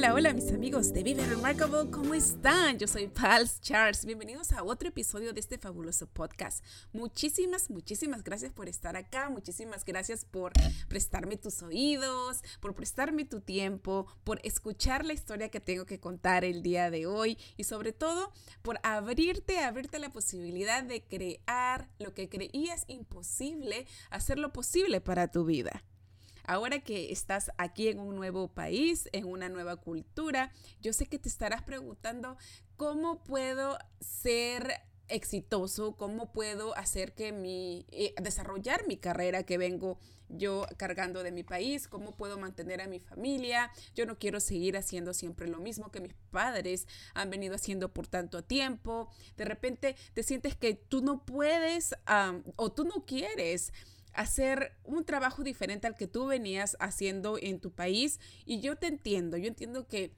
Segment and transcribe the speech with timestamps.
[0.00, 2.78] Hola, hola mis amigos de Vive Remarkable, ¿cómo están?
[2.78, 4.06] Yo soy Pals Charles.
[4.06, 6.64] Bienvenidos a otro episodio de este fabuloso podcast.
[6.94, 9.28] Muchísimas, muchísimas gracias por estar acá.
[9.28, 10.54] Muchísimas gracias por
[10.88, 16.46] prestarme tus oídos, por prestarme tu tiempo, por escuchar la historia que tengo que contar
[16.46, 22.14] el día de hoy y sobre todo por abrirte, abrirte la posibilidad de crear lo
[22.14, 25.84] que creías imposible, hacerlo posible para tu vida.
[26.44, 31.18] Ahora que estás aquí en un nuevo país, en una nueva cultura, yo sé que
[31.18, 32.36] te estarás preguntando
[32.76, 39.98] cómo puedo ser exitoso, cómo puedo hacer que mi, eh, desarrollar mi carrera que vengo
[40.28, 43.70] yo cargando de mi país, cómo puedo mantener a mi familia.
[43.94, 48.06] Yo no quiero seguir haciendo siempre lo mismo que mis padres han venido haciendo por
[48.06, 49.10] tanto tiempo.
[49.36, 51.94] De repente te sientes que tú no puedes
[52.56, 53.72] o tú no quieres
[54.12, 58.20] hacer un trabajo diferente al que tú venías haciendo en tu país.
[58.44, 60.14] Y yo te entiendo, yo entiendo que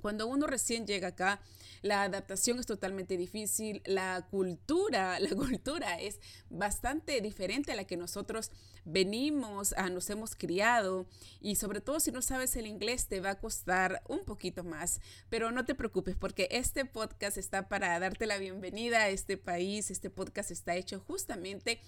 [0.00, 1.40] cuando uno recién llega acá,
[1.82, 6.18] la adaptación es totalmente difícil, la cultura, la cultura es
[6.50, 8.50] bastante diferente a la que nosotros
[8.84, 11.06] venimos, a, nos hemos criado
[11.40, 15.00] y sobre todo si no sabes el inglés te va a costar un poquito más,
[15.28, 19.90] pero no te preocupes porque este podcast está para darte la bienvenida a este país,
[19.90, 21.80] este podcast está hecho justamente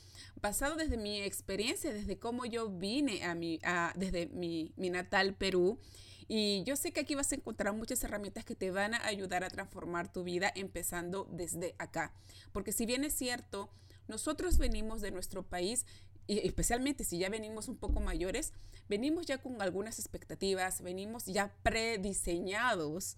[0.43, 5.35] basado desde mi experiencia, desde cómo yo vine a mi, a, desde mi, mi natal
[5.35, 5.79] Perú
[6.29, 9.45] y yo sé que aquí vas a encontrar muchas herramientas que te van a ayudar
[9.45, 12.13] a transformar tu vida empezando desde acá.
[12.53, 13.71] Porque si bien es cierto,
[14.09, 15.87] nosotros venimos de nuestro país
[16.27, 18.53] y especialmente si ya venimos un poco mayores,
[18.89, 23.17] venimos ya con algunas expectativas, venimos ya prediseñados,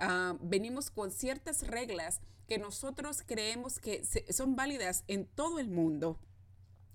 [0.00, 6.18] uh, venimos con ciertas reglas que nosotros creemos que son válidas en todo el mundo.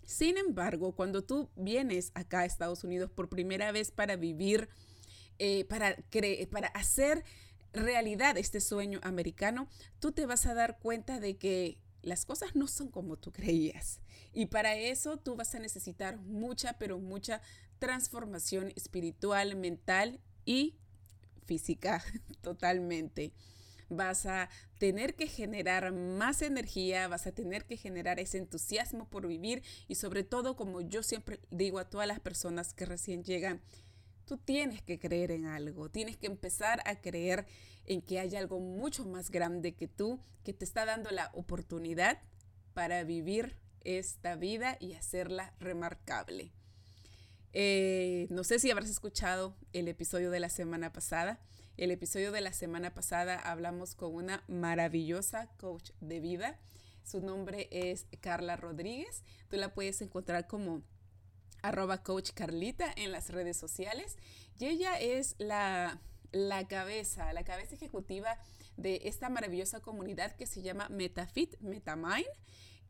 [0.05, 4.67] Sin embargo, cuando tú vienes acá a Estados Unidos por primera vez para vivir
[5.39, 5.97] eh, para,
[6.51, 7.23] para hacer
[7.73, 9.67] realidad este sueño americano,
[9.99, 13.99] tú te vas a dar cuenta de que las cosas no son como tú creías.
[14.33, 17.41] Y para eso tú vas a necesitar mucha, pero mucha
[17.79, 20.75] transformación espiritual, mental y
[21.45, 22.03] física
[22.41, 23.33] totalmente.
[23.89, 29.27] Vas a tener que generar más energía, vas a tener que generar ese entusiasmo por
[29.27, 33.61] vivir y sobre todo, como yo siempre digo a todas las personas que recién llegan,
[34.25, 37.45] Tú tienes que creer en algo, tienes que empezar a creer
[37.85, 42.21] en que hay algo mucho más grande que tú, que te está dando la oportunidad
[42.73, 46.51] para vivir esta vida y hacerla remarcable.
[47.51, 51.39] Eh, no sé si habrás escuchado el episodio de la semana pasada.
[51.77, 56.59] El episodio de la semana pasada hablamos con una maravillosa coach de vida.
[57.03, 59.23] Su nombre es Carla Rodríguez.
[59.49, 60.81] Tú la puedes encontrar como
[61.63, 64.17] arroba coach Carlita en las redes sociales.
[64.59, 65.99] Y ella es la,
[66.31, 68.37] la cabeza, la cabeza ejecutiva
[68.77, 72.27] de esta maravillosa comunidad que se llama MetaFit, MetaMind,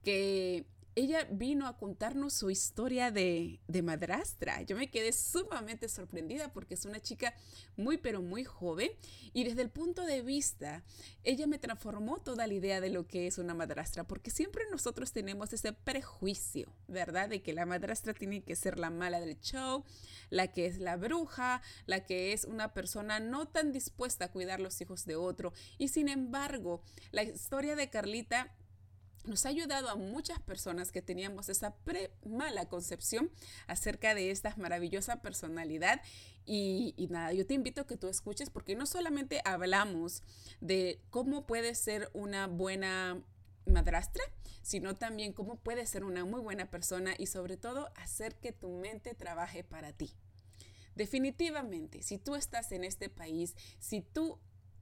[0.04, 4.62] que ella vino a contarnos su historia de, madrastra.
[4.62, 7.34] Yo me quedé sumamente sorprendida porque es una chica
[7.76, 8.92] muy pero muy joven
[9.34, 10.84] y desde el punto de vista,
[11.24, 15.12] ella me transformó toda la idea de lo que es una madrastra porque siempre nosotros
[15.12, 17.30] tenemos ese prejuicio, ¿verdad?
[17.30, 19.84] De que la madrastra tiene que ser la mala del show,
[20.30, 24.60] la que es la bruja, la que es una persona no tan dispuesta a cuidar
[24.60, 25.54] los hijos de otro.
[25.78, 28.54] Y sin embargo, la historia de Carlita
[29.26, 33.32] nos ha ayudado a muchas personas que teníamos esa pre mala concepción
[33.68, 36.02] acerca de esta maravillosa personalidad.
[36.46, 40.24] Y, nada, yo te invito a que tú escuches porque no solamente hablamos
[40.60, 43.22] de cómo puede ser una buena
[43.66, 44.24] madrastra,
[44.62, 48.70] sino también cómo puede ser una muy buena persona y sobre todo hacer que tu
[48.70, 50.12] mente trabaje para ti.
[50.96, 54.40] Definitivamente, si tú estás en este país, si tú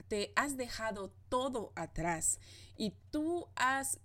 [0.08, 2.38] te has dejado todo atrás
[2.76, 3.98] y tú has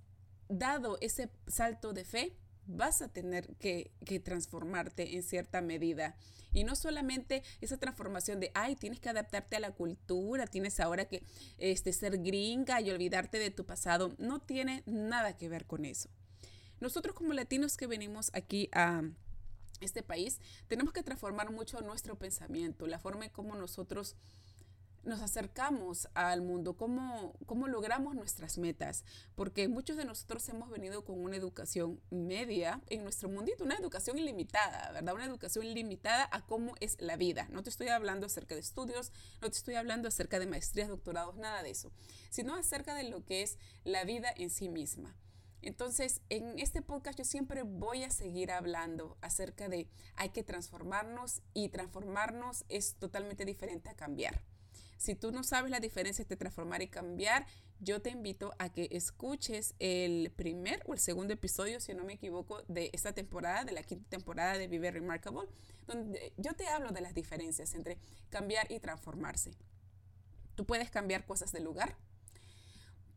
[0.49, 2.35] dado ese salto de fe,
[2.67, 3.91] vas a tener que,
[4.23, 6.15] transformarte en cierta medida.
[6.53, 11.05] Y no solamente esa transformación de, ay, tienes que adaptarte a la cultura, tienes ahora
[11.05, 11.23] que
[11.57, 14.15] este, ser gringa y olvidarte de tu pasado.
[14.17, 16.09] No tiene nada que ver con eso.
[16.79, 19.03] Nosotros como latinos que venimos aquí a,
[19.79, 24.15] este país, tenemos que transformar mucho nuestro pensamiento, la forma en cómo nosotros
[25.07, 29.06] nos acercamos al mundo, cómo, cómo logramos nuestras metas,
[29.36, 34.19] porque muchos de nosotros hemos venido con una educación media en nuestro mundito, una educación
[34.19, 35.15] ilimitada, ¿verdad?
[35.15, 37.48] Una educación limitada a cómo es la vida.
[37.51, 39.12] No te estoy hablando acerca de estudios,
[39.42, 41.92] no te estoy hablando acerca de maestrías, doctorados, nada de eso,
[42.30, 45.15] sino acerca de lo que es la vida en sí misma.
[45.62, 51.42] Entonces, en este podcast yo siempre voy a seguir hablando acerca de hay que transformarnos
[51.54, 54.44] y transformarnos es totalmente diferente a cambiar.
[54.97, 57.45] Si tú no sabes la diferencia entre transformar y cambiar,
[57.79, 62.13] yo te invito a que escuches el primer o el segundo episodio, si no me
[62.13, 65.47] equivoco, de esta temporada, de la quinta temporada de Vive Remarkable,
[65.85, 67.99] donde yo te hablo de las diferencias entre
[68.29, 69.51] cambiar y transformarse.
[70.55, 71.95] Tú puedes cambiar cosas de lugar,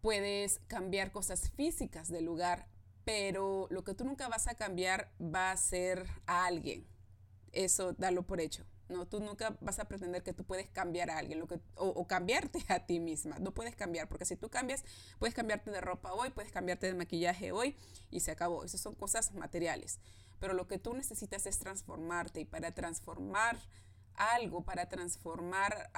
[0.02, 2.68] puedes cambiar cosas físicas del lugar,
[3.04, 6.86] pero lo que tú nunca vas a cambiar va a ser a alguien.
[7.52, 8.66] Eso dalo por hecho.
[8.90, 12.06] No, tú nunca vas a pretender que tú puedes cambiar a alguien lo que, o,
[12.06, 13.38] cambiarte a ti misma.
[13.38, 14.84] No puedes cambiar, porque si tú cambias,
[15.19, 17.76] puedes cambiarte de ropa hoy, puedes cambiarte de maquillaje hoy
[18.10, 18.64] y se acabó.
[18.64, 20.00] Esas son cosas materiales.
[20.40, 23.58] Pero lo que tú necesitas es transformarte y para transformar
[24.16, 25.90] algo, para transformar,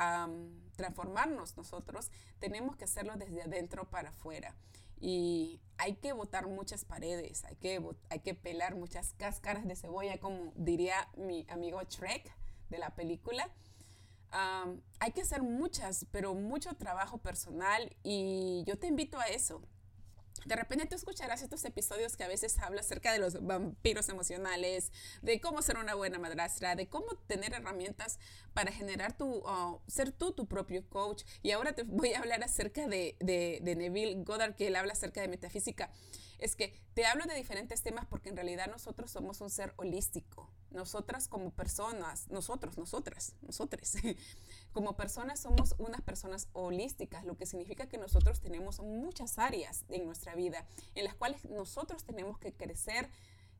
[0.77, 2.11] transformarnos nosotros,
[2.41, 4.55] tenemos que hacerlo desde adentro para afuera.
[5.01, 10.21] Y hay que botar muchas paredes, hay que, hay que pelar muchas cáscaras de cebolla,
[10.21, 12.33] como diría mi amigo Trek
[12.73, 13.49] de la película.
[14.99, 19.63] hay que hacer muchas, pero mucho trabajo personal y yo te invito a eso.
[20.47, 24.91] De repente tú escucharás estos episodios que a veces habla acerca de los vampiros emocionales,
[25.21, 28.19] de cómo ser una buena madrastra, de cómo tener herramientas
[28.53, 29.45] para generar tu,
[29.87, 31.23] ser tú tu propio coach.
[31.43, 34.95] Y ahora te voy a hablar acerca de, de, de Neville Goddard, que él habla
[34.95, 35.91] acerca de metafísica.
[36.39, 40.51] Es que te hablo de diferentes temas porque en realidad nosotros somos un ser holístico.
[40.73, 43.95] Nosotras como personas, nosotros, nosotras, nosotros,
[44.73, 50.05] como personas somos unas personas holísticas, lo que significa que nosotros tenemos muchas áreas en
[50.05, 53.11] nuestra vida en las cuales nosotros tenemos que crecer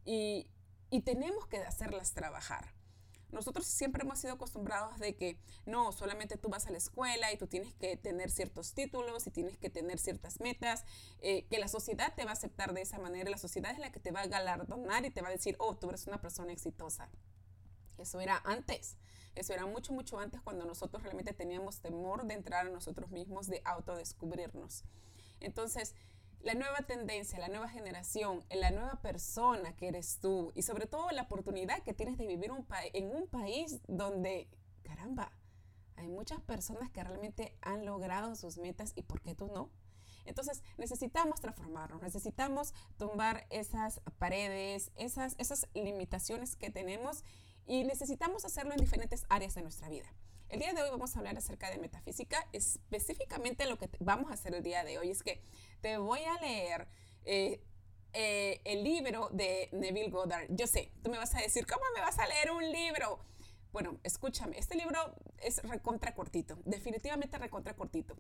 [0.05, 0.47] y,
[0.91, 2.73] y tenemos que hacerlas trabajar.
[3.33, 7.39] Nosotros siempre hemos sido acostumbrados de que no, solamente tú vas a la escuela y
[7.39, 10.85] tú tienes que tener ciertos títulos y tienes que tener ciertas metas,
[11.21, 13.91] eh, que la sociedad te va a aceptar de esa manera, la sociedad es la
[13.91, 16.53] que te va a galardonar y te va a decir, oh, tú eres una persona
[16.53, 17.09] exitosa.
[17.99, 18.97] Eso era antes.
[19.35, 23.47] Eso era mucho, mucho antes cuando nosotros realmente teníamos temor de entrar a nosotros mismos,
[23.47, 24.85] de autodescubrirnos.
[25.41, 25.95] Entonces,
[26.43, 31.11] la nueva tendencia, la nueva generación, la nueva persona que eres tú y sobre todo
[31.11, 32.51] la oportunidad que tienes de vivir
[32.93, 34.49] en un país donde,
[34.83, 35.33] caramba,
[35.97, 39.71] hay muchas personas que realmente han logrado sus metas y ¿por qué tú no?
[40.25, 47.25] Entonces necesitamos transformarnos, necesitamos tumbar esas paredes, esas, esas limitaciones que tenemos
[47.67, 50.13] y necesitamos hacerlo en diferentes áreas de nuestra vida.
[50.49, 52.47] El día de hoy vamos a hablar acerca de metafísica.
[52.53, 55.43] Específicamente lo que vamos a hacer el día de hoy es que
[55.83, 56.89] te voy a leer
[57.25, 57.61] eh,
[58.15, 60.47] eh, el libro de Neville Goddard.
[60.49, 63.19] Yo sé, tú me vas a decir, ¿cómo me vas a leer un libro?
[63.73, 68.17] Bueno, escúchame, este libro es recontra cortito, definitivamente recontra cortito.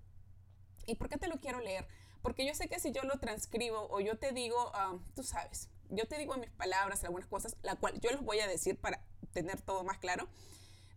[0.86, 1.86] ¿Y por qué te lo quiero leer?
[2.20, 5.68] Porque yo sé que si yo lo transcribo o yo te digo, ah, tú sabes,
[5.88, 8.76] yo te digo en mis palabras algunas cosas, la cual yo los voy a decir
[8.80, 10.28] para tener todo más claro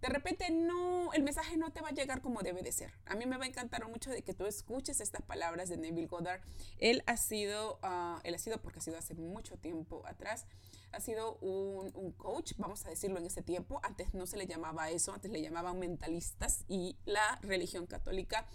[0.05, 2.93] de repente no, el mensaje no te va a llegar como debe de ser.
[3.07, 6.05] A mí me va a encantar mucho de que tú escuches estas palabras de Neville
[6.05, 6.41] Goddard.
[6.77, 10.45] Él ha sido, uh, él ha sido porque ha sido hace mucho tiempo atrás,
[10.91, 13.79] ha sido un, un, coach, vamos a decirlo en ese tiempo.
[13.81, 18.47] Antes no se le llamaba eso, antes le llamaban mentalistas y la religión católica.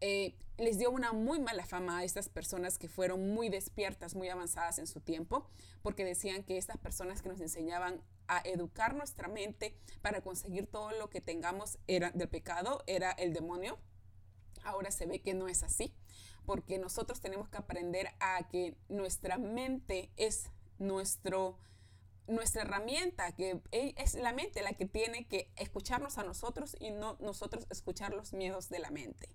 [0.00, 4.28] Eh, les dio una muy mala fama a estas personas que fueron muy despiertas, muy
[4.28, 5.48] avanzadas en su tiempo,
[5.82, 10.90] porque decían que estas personas que nos enseñaban a educar nuestra mente para conseguir todo
[10.92, 13.78] lo que tengamos era del pecado, era el demonio.
[14.64, 15.94] Ahora se ve que no es así,
[16.44, 21.58] porque nosotros tenemos que aprender a que nuestra mente es nuestro
[22.26, 27.16] nuestra herramienta, que es la mente la que tiene que escucharnos a nosotros y no
[27.20, 29.30] nosotros escuchar los miedos de la mente.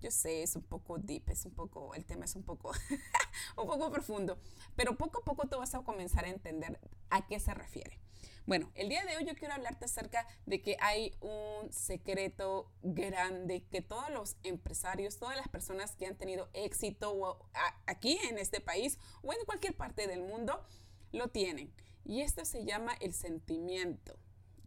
[0.00, 2.72] Yo sé, es un poco deep, es un poco, el tema es un poco,
[3.56, 4.38] un poco profundo,
[4.76, 6.78] pero poco a poco tú vas a comenzar a entender
[7.10, 7.98] a qué se refiere.
[8.46, 13.66] Bueno, el día de hoy yo quiero hablarte acerca de que hay un secreto grande
[13.70, 17.50] que todos los empresarios, todas las personas que han tenido éxito
[17.86, 20.64] aquí en este país o en cualquier parte del mundo
[21.12, 21.74] lo tienen.
[22.06, 24.18] Y esto se llama el sentimiento.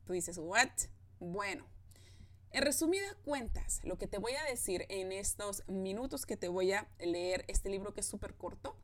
[0.05, 0.69] Tú dices, ¿what?
[1.19, 1.65] Bueno,
[2.53, 6.73] en resumidas cuentas, lo que te voy a decir en estos minutos que te voy
[6.73, 8.75] a leer este libro que es súper corto.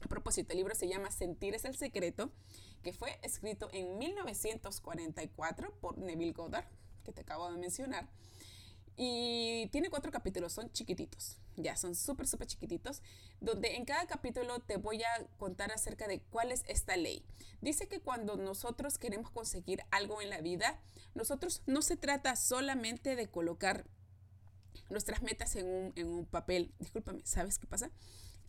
[0.00, 2.32] A propósito, el libro se llama Sentir es el secreto
[2.82, 6.66] que fue escrito en 1944 por Neville Goddard,
[7.04, 8.08] que te acabo de mencionar.
[8.96, 13.02] Y tiene cuatro capítulos, son chiquititos, ya son súper, súper chiquititos,
[13.40, 17.24] donde en cada capítulo te voy a contar acerca de cuál es esta ley.
[17.60, 20.80] Dice que cuando nosotros queremos conseguir algo en la vida,
[21.14, 23.84] nosotros no se trata solamente de colocar
[24.90, 26.72] nuestras metas en un, en un papel.
[26.78, 27.90] Discúlpame, ¿sabes qué pasa?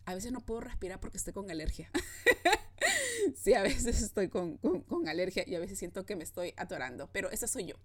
[0.04, 1.90] A veces no puedo respirar porque estoy con alergia.
[3.36, 6.54] sí, a veces estoy con, con, con alergia y a veces siento que me estoy
[6.56, 7.76] atorando, pero esa soy yo.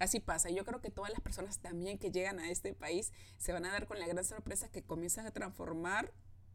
[0.00, 0.48] Así pasa.
[0.48, 3.70] Yo creo que todas las personas también que llegan a este país se van a
[3.70, 6.10] dar con la gran sorpresa que comienzan a transformar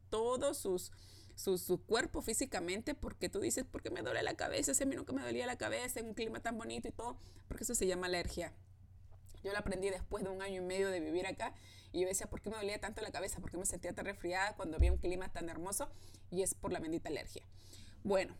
[0.10, 0.92] todo sus,
[1.36, 4.72] su, cuerpo físicamente porque tú dices, ¿por qué me duele la cabeza?
[4.72, 7.20] Ese a mí nunca me dolía la cabeza en un clima tan bonito y todo,
[7.48, 8.52] porque eso se llama alergia.
[9.44, 11.54] Yo lo aprendí después de un año y medio de vivir acá
[11.92, 13.40] y yo decía, ¿por qué me dolía tanto la cabeza?
[13.42, 15.88] ¿Por qué me sentía tan resfriada cuando había un clima tan hermoso?
[16.32, 17.44] Y es por la bendita alergia.
[18.04, 18.36] Bueno,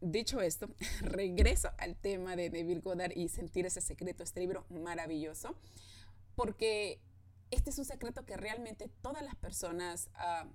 [0.00, 0.68] dicho esto,
[1.00, 5.54] regreso al tema de Neville Goddard y sentir ese secreto, este libro maravilloso,
[6.36, 7.00] porque
[7.50, 10.48] este es un secreto que realmente todas las personas, uh,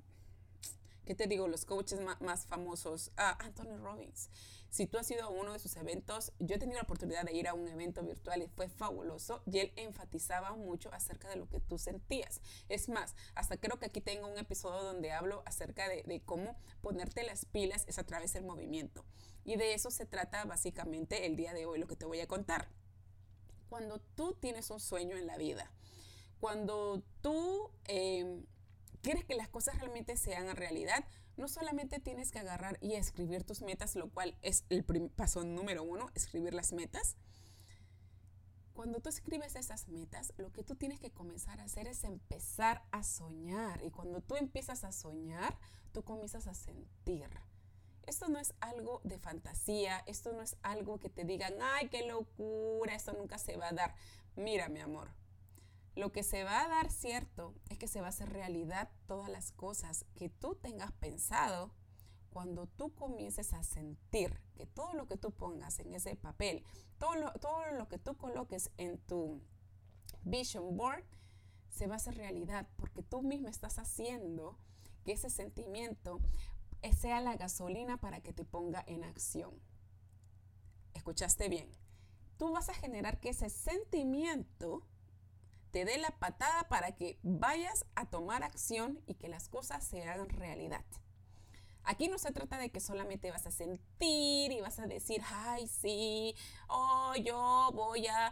[1.05, 1.47] ¿qué te digo?
[1.47, 4.29] Los coaches más, famosos, uh, Anthony Robbins,
[4.69, 7.33] si tú has ido a uno de sus eventos, yo he tenido la oportunidad de
[7.33, 11.47] ir a un evento virtual y fue fabuloso y él enfatizaba mucho acerca de lo
[11.47, 12.41] que tú sentías.
[12.67, 16.57] Es más, hasta creo que aquí tengo un episodio donde hablo acerca de, de cómo
[16.81, 19.05] ponerte las pilas es a través del movimiento.
[19.45, 22.27] Y de eso se trata básicamente el día de hoy, lo que te voy a
[22.27, 22.67] contar.
[23.69, 25.71] Cuando tú tienes un sueño en la vida,
[26.39, 28.43] cuando tú eh,
[29.01, 31.05] quieres que las cosas realmente sean realidad,
[31.37, 35.83] no solamente tienes que agarrar y escribir tus metas, lo cual es el paso número
[35.83, 37.15] uno, escribir las metas.
[38.73, 42.83] Cuando tú escribes esas metas, lo que tú tienes que comenzar a hacer es empezar
[42.91, 43.83] a soñar.
[43.83, 45.57] Y cuando tú empiezas a soñar,
[45.93, 47.29] tú comienzas a sentir.
[48.07, 52.07] Esto no es algo de fantasía, esto no es algo que te digan, ay, qué
[52.07, 53.95] locura, esto nunca se va a dar.
[54.35, 55.09] Mira, mi amor,
[55.95, 59.29] lo que se va a dar cierto es que se va a hacer realidad todas
[59.29, 61.71] las cosas que tú tengas pensado
[62.29, 66.65] cuando tú comiences a sentir que todo lo que tú pongas en ese papel,
[66.97, 69.41] todo lo, todo lo que tú coloques en tu
[70.23, 71.05] vision board,
[71.69, 74.57] se va a hacer realidad porque tú mismo estás haciendo
[75.05, 76.19] que ese sentimiento
[76.93, 79.59] sea la gasolina para que te ponga en acción.
[80.93, 81.69] ¿Escuchaste bien?
[82.37, 84.85] Tú vas a generar que ese sentimiento
[85.71, 90.03] te dé la patada para que vayas a tomar acción y que las cosas se
[90.03, 90.85] hagan realidad.
[91.85, 95.67] Aquí no se trata de que solamente vas a sentir y vas a decir, ay,
[95.67, 96.35] sí,
[96.67, 98.31] oh, yo voy a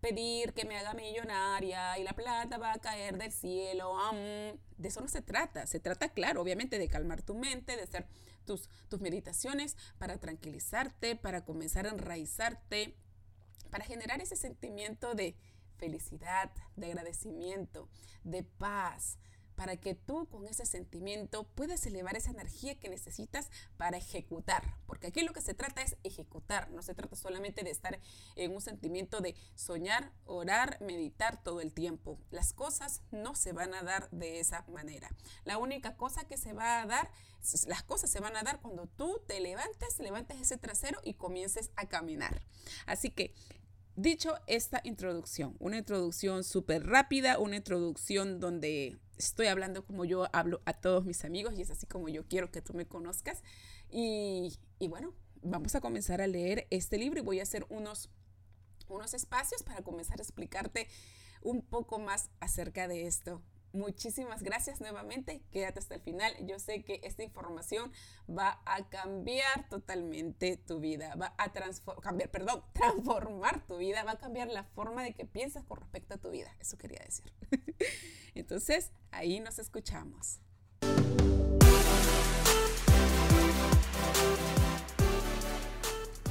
[0.00, 3.96] pedir que me haga millonaria y la plata va a caer del cielo.
[4.12, 5.66] de eso no se trata.
[5.66, 8.06] Se trata, claro, obviamente, de calmar tu mente, de hacer
[8.44, 12.96] tus, tus meditaciones para tranquilizarte, para comenzar a enraizarte,
[13.70, 15.36] para generar ese sentimiento de,
[15.82, 17.88] felicidad, de agradecimiento,
[18.22, 19.18] de paz,
[19.62, 24.64] para que tú con ese sentimiento puedas elevar esa energía que necesitas para ejecutar.
[24.88, 28.00] Porque aquí lo que se trata es ejecutar, no se trata solamente de estar
[28.34, 32.18] en un sentimiento de soñar, orar, meditar todo el tiempo.
[32.32, 35.08] Las cosas no se van a dar de esa manera.
[35.44, 37.12] La única cosa que se va a dar,
[37.68, 41.70] las cosas se van a dar cuando tú te levantes, levantes ese trasero y comiences
[41.76, 42.42] a caminar.
[42.86, 43.32] Así que
[43.94, 50.60] Dicho esta introducción, una introducción súper rápida, una introducción donde estoy hablando como yo hablo
[50.64, 53.42] a todos mis amigos y es así como yo quiero que tú me conozcas.
[53.90, 58.10] Y, bueno, vamos a comenzar a leer este libro y voy a hacer unos,
[58.88, 60.88] unos espacios para comenzar a explicarte
[61.42, 63.42] un poco más acerca de esto.
[63.72, 65.42] Muchísimas gracias nuevamente.
[65.50, 66.34] Quédate hasta el final.
[66.46, 67.90] Yo sé que esta información
[68.28, 71.50] va a cambiar totalmente tu vida, va a
[72.02, 76.14] cambiar, perdón, transformar tu vida, va a cambiar la forma de que piensas con respecto
[76.14, 76.54] a tu vida.
[76.60, 77.32] Eso quería decir.
[78.34, 80.40] Entonces, ahí nos escuchamos.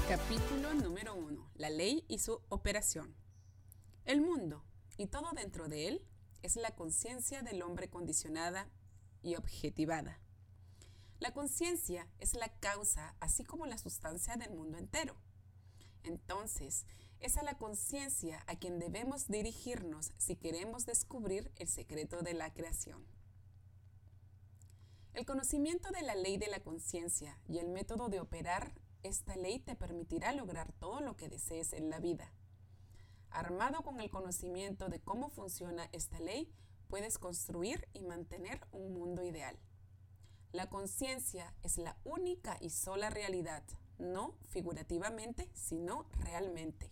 [0.08, 1.50] Capítulo número uno.
[1.56, 3.16] La ley y su operación.
[4.06, 4.64] El mundo
[4.98, 6.08] y todo dentro de él
[6.42, 8.70] es la conciencia del hombre condicionada
[9.22, 10.20] y objetivada.
[11.20, 15.16] La conciencia es la causa, así como la sustancia del mundo entero.
[16.04, 16.86] Entonces,
[17.20, 22.52] es a la conciencia a quien debemos dirigirnos si queremos descubrir el secreto de la
[22.52, 23.06] creación.
[25.14, 29.60] El conocimiento de la ley de la conciencia y el método de operar esta ley
[29.60, 32.32] te permitirá lograr todo lo que desees en la vida.
[33.32, 36.54] Armado con el conocimiento de cómo funciona esta ley,
[36.90, 39.58] puedes construir y mantener un mundo ideal.
[40.52, 43.64] La conciencia es la única y sola realidad.
[43.98, 46.92] no figurativamente, sino realmente.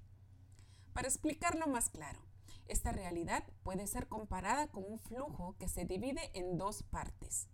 [0.93, 2.19] Para explicarlo más claro,
[2.67, 7.47] esta realidad puede ser comparada con un flujo que se divide en dos partes,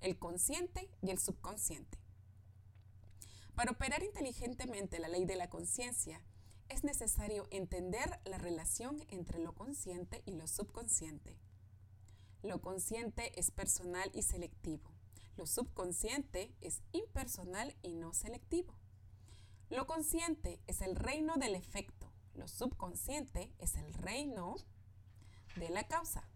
[0.00, 1.98] el consciente y el subconsciente.
[3.54, 6.22] Para operar inteligentemente la ley de la conciencia,
[6.72, 11.36] es necesario entender la relación entre lo consciente y lo subconsciente.
[12.42, 14.90] Lo consciente es personal y selectivo.
[15.36, 18.74] Lo subconsciente es impersonal y no selectivo.
[19.68, 22.10] Lo consciente es el reino del efecto.
[22.34, 24.56] Lo subconsciente es el reino
[25.56, 26.26] de la causa.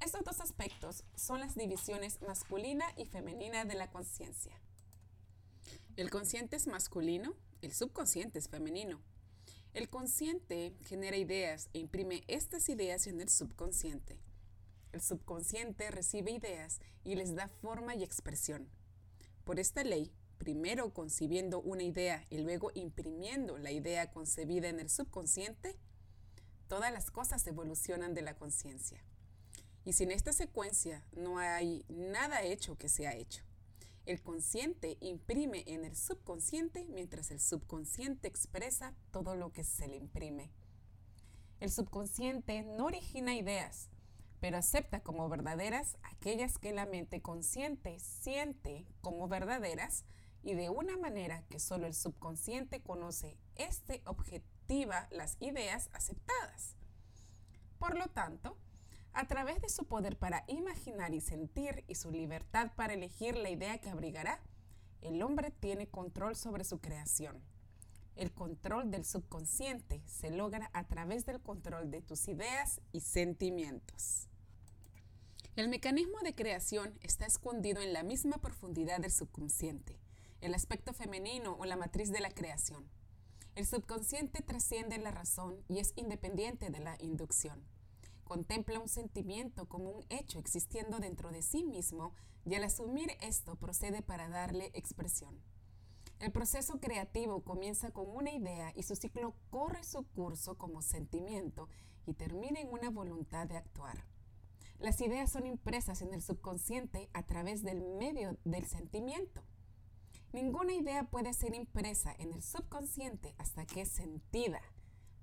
[0.00, 4.58] Estos dos aspectos son las divisiones masculina y femenina de la conciencia.
[5.96, 9.02] El consciente es masculino, el subconsciente es femenino.
[9.74, 14.18] El consciente genera ideas e imprime estas ideas en el subconsciente.
[14.92, 18.68] El subconsciente recibe ideas y les da forma y expresión.
[19.44, 24.88] Por esta ley, primero concibiendo una idea y luego imprimiendo la idea concebida en el
[24.88, 25.76] subconsciente,
[26.68, 29.02] todas las cosas evolucionan de la conciencia.
[29.84, 33.47] Y sin esta secuencia no hay nada hecho que sea hecho.
[34.08, 39.96] El consciente imprime en el subconsciente mientras el subconsciente expresa todo lo que se le
[39.96, 40.50] imprime.
[41.60, 43.90] El subconsciente no origina ideas,
[44.40, 50.06] pero acepta como verdaderas aquellas que la mente consciente siente como verdaderas
[50.42, 56.76] y de una manera que solo el subconsciente conoce, este objetiva las ideas aceptadas.
[57.78, 58.56] Por lo tanto,
[59.12, 63.50] a través de su poder para imaginar y sentir y su libertad para elegir la
[63.50, 64.40] idea que abrigará,
[65.00, 67.42] el hombre tiene control sobre su creación.
[68.16, 74.28] El control del subconsciente se logra a través del control de tus ideas y sentimientos.
[75.54, 79.98] El mecanismo de creación está escondido en la misma profundidad del subconsciente,
[80.40, 82.88] el aspecto femenino o la matriz de la creación.
[83.54, 87.64] El subconsciente trasciende la razón y es independiente de la inducción.
[88.28, 92.12] Contempla un sentimiento como un hecho existiendo dentro de sí mismo
[92.44, 95.40] y al asumir esto procede para darle expresión.
[96.20, 101.70] El proceso creativo comienza con una idea y su ciclo corre su curso como sentimiento
[102.04, 104.04] y termina en una voluntad de actuar.
[104.78, 109.42] Las ideas son impresas en el subconsciente a través del medio del sentimiento.
[110.34, 114.60] Ninguna idea puede ser impresa en el subconsciente hasta que es sentida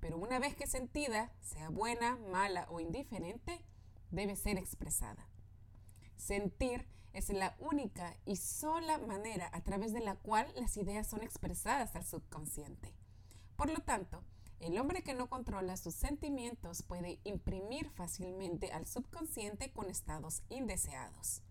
[0.06, 3.60] pero una vez que sentida, sea buena, mala o indiferente,
[4.12, 5.28] debe ser expresada.
[6.16, 11.24] Sentir es la única y sola manera a través de la cual las ideas son
[11.24, 12.94] expresadas al subconsciente.
[13.56, 14.24] Por lo tanto,
[14.60, 21.42] el hombre que no controla sus sentimientos puede imprimir fácilmente al subconsciente con estados indeseados.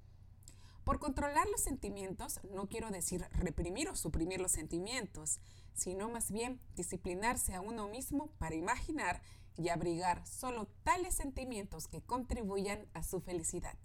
[0.85, 5.41] Por controlar los sentimientos no quiero decir reprimir o suprimir los sentimientos,
[5.75, 9.21] sino más bien disciplinarse a uno mismo para imaginar
[9.57, 13.77] y abrigar solo tales sentimientos que contribuyan a su felicidad.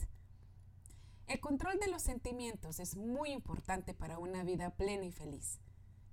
[1.28, 5.60] El control de los sentimientos es muy importante para una vida plena y feliz.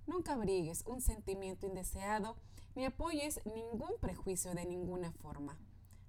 [0.05, 2.37] Nunca abrigues un sentimiento indeseado
[2.75, 5.57] ni apoyes ningún prejuicio de ninguna forma.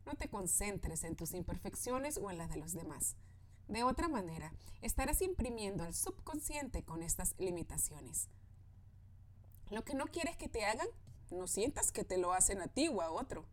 [0.05, 3.17] No te concentres en tus imperfecciones o en las de los demás.
[3.67, 4.53] De otra manera,
[4.83, 8.29] estarás imprimiendo al subconsciente con estas limitaciones.
[9.71, 10.89] Lo que no quieres que te hagan,
[11.31, 13.45] no sientas que te lo hacen a ti o a otro.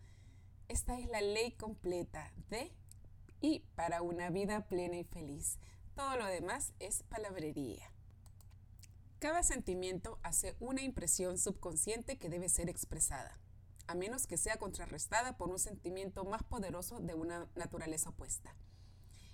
[0.67, 2.71] Esta es la ley completa de
[3.41, 5.59] y para una vida plena y feliz.
[5.95, 7.91] Todo lo demás es palabrería.
[9.19, 13.37] Cada sentimiento hace una impresión subconsciente que debe ser expresada,
[13.87, 18.55] a menos que sea contrarrestada por un sentimiento más poderoso de una naturaleza opuesta.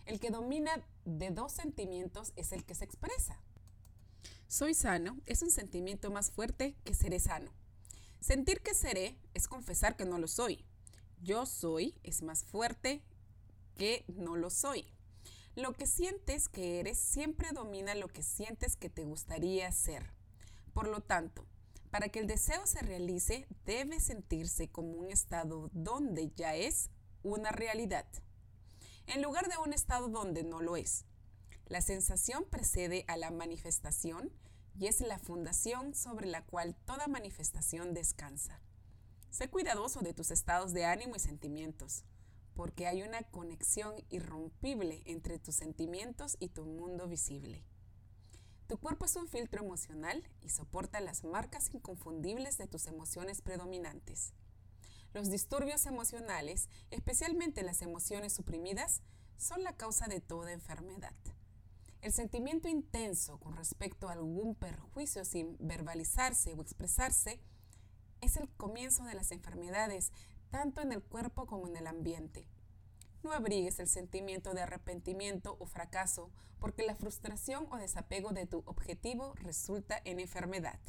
[0.06, 0.72] El que domina
[1.06, 3.39] de dos sentimientos es el que se expresa.
[4.51, 7.53] Soy sano es un sentimiento más fuerte que seré sano.
[8.19, 10.65] Sentir que seré es confesar que no lo soy.
[11.21, 13.01] Yo soy es más fuerte
[13.77, 14.85] que no lo soy.
[15.55, 20.11] Lo que sientes que eres siempre domina lo que sientes que te gustaría ser.
[20.73, 21.45] Por lo tanto,
[21.89, 26.89] para que el deseo se realice, debe sentirse como un estado donde ya es
[27.23, 28.05] una realidad,
[29.07, 31.05] en lugar de un estado donde no lo es.
[31.67, 34.29] La sensación precede a la manifestación
[34.77, 38.62] y es la fundación sobre la cual toda manifestación descansa.
[39.29, 42.03] Sé cuidadoso de tus estados de ánimo y sentimientos,
[42.53, 47.63] porque hay una conexión irrompible entre tus sentimientos y tu mundo visible.
[48.67, 54.34] Tu cuerpo es un filtro emocional y soporta las marcas inconfundibles de tus emociones predominantes.
[55.13, 59.01] Los disturbios emocionales, especialmente las emociones suprimidas,
[59.38, 61.15] son la causa de toda enfermedad.
[62.01, 67.39] El sentimiento intenso con respecto a algún perjuicio sin verbalizarse o expresarse
[68.21, 70.11] es el comienzo de las enfermedades,
[70.49, 72.47] tanto en el cuerpo como en el ambiente.
[73.21, 78.63] No abrigues el sentimiento de arrepentimiento o fracaso, porque la frustración o desapego de tu
[78.65, 80.79] objetivo resulta en enfermedad.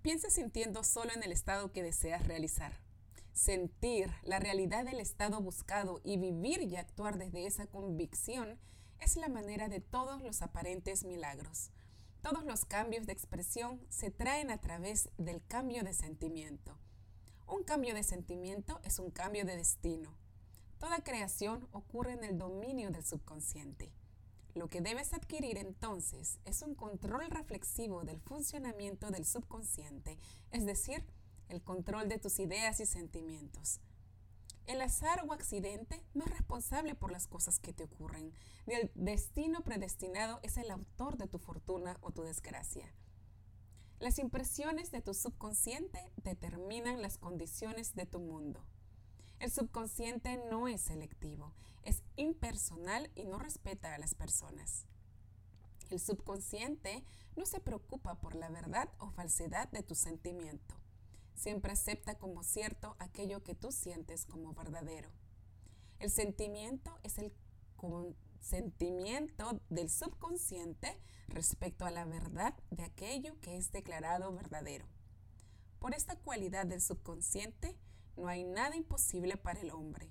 [0.00, 2.72] Piensa sintiendo solo en el estado que deseas realizar.
[3.34, 8.58] Sentir la realidad del estado buscado y vivir y actuar desde esa convicción
[9.00, 11.70] es la manera de todos los aparentes milagros.
[12.22, 16.76] Todos los cambios de expresión se traen a través del cambio de sentimiento.
[17.46, 20.14] Un cambio de sentimiento es un cambio de destino.
[20.78, 23.90] Toda creación ocurre en el dominio del subconsciente.
[24.54, 30.18] Lo que debes adquirir entonces es un control reflexivo del funcionamiento del subconsciente,
[30.50, 31.04] es decir,
[31.48, 33.80] el control de tus ideas y sentimientos.
[34.70, 38.32] El azar o accidente no es responsable por las cosas que te ocurren,
[38.68, 42.94] ni el destino predestinado es el autor de tu fortuna o tu desgracia.
[43.98, 48.64] Las impresiones de tu subconsciente determinan las condiciones de tu mundo.
[49.40, 51.52] El subconsciente no es selectivo,
[51.82, 54.86] es impersonal y no respeta a las personas.
[55.90, 57.02] El subconsciente
[57.34, 60.79] no se preocupa por la verdad o falsedad de tu sentimiento.
[61.40, 65.08] Siempre acepta como cierto aquello que tú sientes como verdadero.
[65.98, 67.32] El sentimiento es el
[68.40, 74.84] sentimiento del subconsciente respecto a la verdad de aquello que es declarado verdadero.
[75.78, 77.74] Por esta cualidad del subconsciente
[78.18, 80.10] no hay nada imposible para el hombre.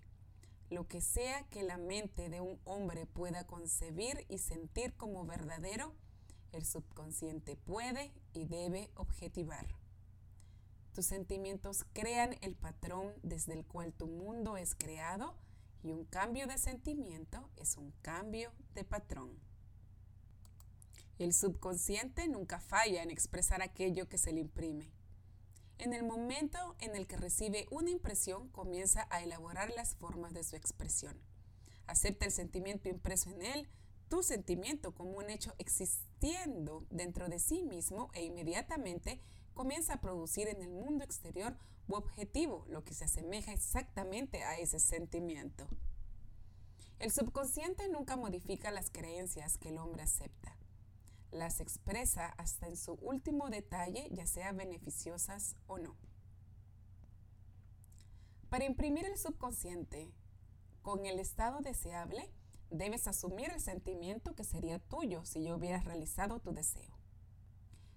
[0.72, 5.94] Lo que sea que la mente de un hombre pueda concebir y sentir como verdadero,
[6.54, 9.68] el subconsciente puede y debe objetivar.
[10.93, 15.36] Tus sentimientos crean el patrón desde el cual tu mundo es creado
[15.84, 19.39] y un cambio de sentimiento es un cambio de patrón.
[21.19, 24.89] El subconsciente nunca falla en expresar aquello que se le imprime.
[25.78, 30.43] En el momento en el que recibe una impresión, comienza a elaborar las formas de
[30.43, 31.17] su expresión.
[31.88, 33.69] Acepta el sentimiento impreso en él,
[34.10, 39.21] tu sentimiento como un hecho existiendo dentro de sí mismo e inmediatamente
[39.60, 41.54] comienza a producir en el mundo exterior
[41.89, 45.67] u objetivo, lo que se asemeja exactamente a ese sentimiento.
[46.98, 50.56] El subconsciente nunca modifica las creencias que el hombre acepta.
[51.32, 55.98] Las expresa hasta en su último detalle, ya sea beneficiosas o no.
[58.48, 60.10] Para imprimir el subconsciente
[60.84, 62.32] con el estado deseable,
[62.69, 66.99] debes asumir el sentimiento que sería tuyo si yo hubieras realizado tu deseo.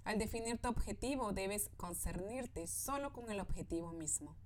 [0.05, 4.37] Al definir tu objetivo debes concernirte solo con el objetivo mismo.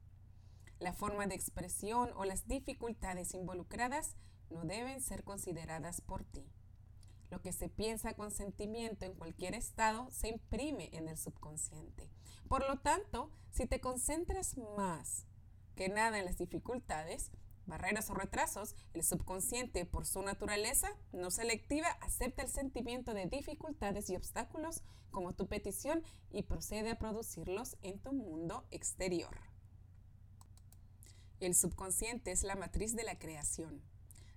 [0.79, 4.17] La forma de expresión o las dificultades involucradas
[4.51, 6.45] no deben ser consideradas por ti.
[7.31, 12.11] Lo que se piensa con sentimiento en cualquier estado se imprime en el subconsciente.
[12.49, 15.27] Por lo tanto, si te concentras más
[15.75, 17.31] que nada en las dificultades,
[17.67, 24.09] barreras o retrasos, el subconsciente, por su naturaleza no selectiva, acepta el sentimiento de dificultades
[24.11, 29.39] y obstáculos como tu petición y procede a producirlos en tu mundo exterior.
[31.41, 33.83] El subconsciente es la matriz de la creación.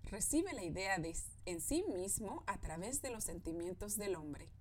[0.03, 1.15] Recibe la idea de
[1.45, 4.51] en sí mismo a través de los sentimientos del hombre.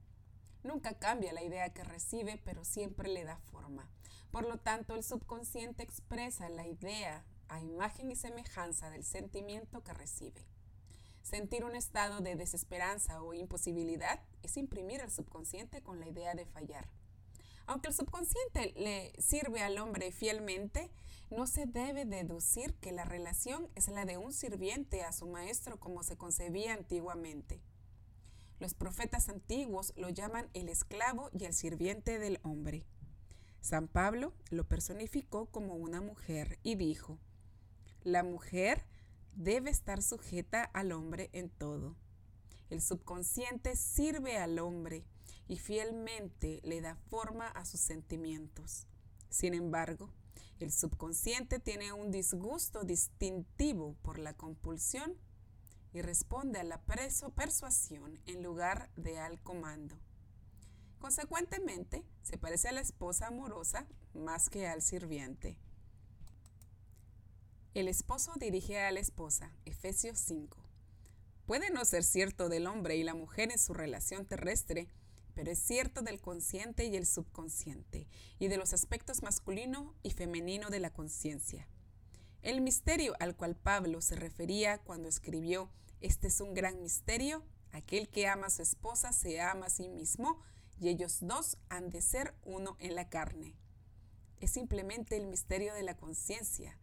[0.63, 3.91] Nunca cambia la idea que recibe, pero siempre le da forma.
[4.31, 9.95] Por lo tanto, el subconsciente expresa la idea a imagen y semejanza del sentimiento que
[9.95, 10.45] recibe.
[11.23, 16.47] Sentir un estado de desesperanza o imposibilidad es imprimir al subconsciente con la idea de
[16.47, 16.89] fallar.
[17.67, 20.91] Aunque el subconsciente le sirve al hombre fielmente,
[21.31, 25.79] no se debe deducir que la relación es la de un sirviente a su maestro
[25.79, 27.61] como se concebía antiguamente.
[28.59, 32.87] Los profetas antiguos lo llaman el esclavo y el sirviente del hombre.
[33.61, 37.19] San Pablo lo personificó como una mujer y dijo,
[38.03, 38.85] la mujer
[39.35, 41.97] debe estar sujeta al hombre en todo.
[42.71, 45.05] El subconsciente sirve al hombre
[45.47, 48.87] y fielmente le da forma a sus sentimientos.
[49.31, 50.11] Sin embargo,
[50.61, 55.17] el subconsciente tiene un disgusto distintivo por la compulsión
[55.93, 59.97] y responde a la persuasión en lugar de al comando.
[60.99, 65.57] Consecuentemente, se parece a la esposa amorosa más que al sirviente.
[67.75, 70.57] El esposo dirige a la esposa, Efesios 5.
[71.47, 74.89] Puede no ser cierto del hombre y la mujer en su relación terrestre,
[75.35, 80.71] pero es cierto del consciente y el subconsciente, y de los aspectos masculino y femenino
[80.71, 81.69] de la conciencia.
[82.43, 88.09] El misterio al cual Pablo se refería cuando escribió Este es un gran misterio Aquel
[88.09, 90.41] que ama a su esposa se ama a sí mismo
[90.81, 93.57] y ellos dos han de ser uno en la carne.
[94.41, 96.79] Es simplemente el misterio de la conciencia.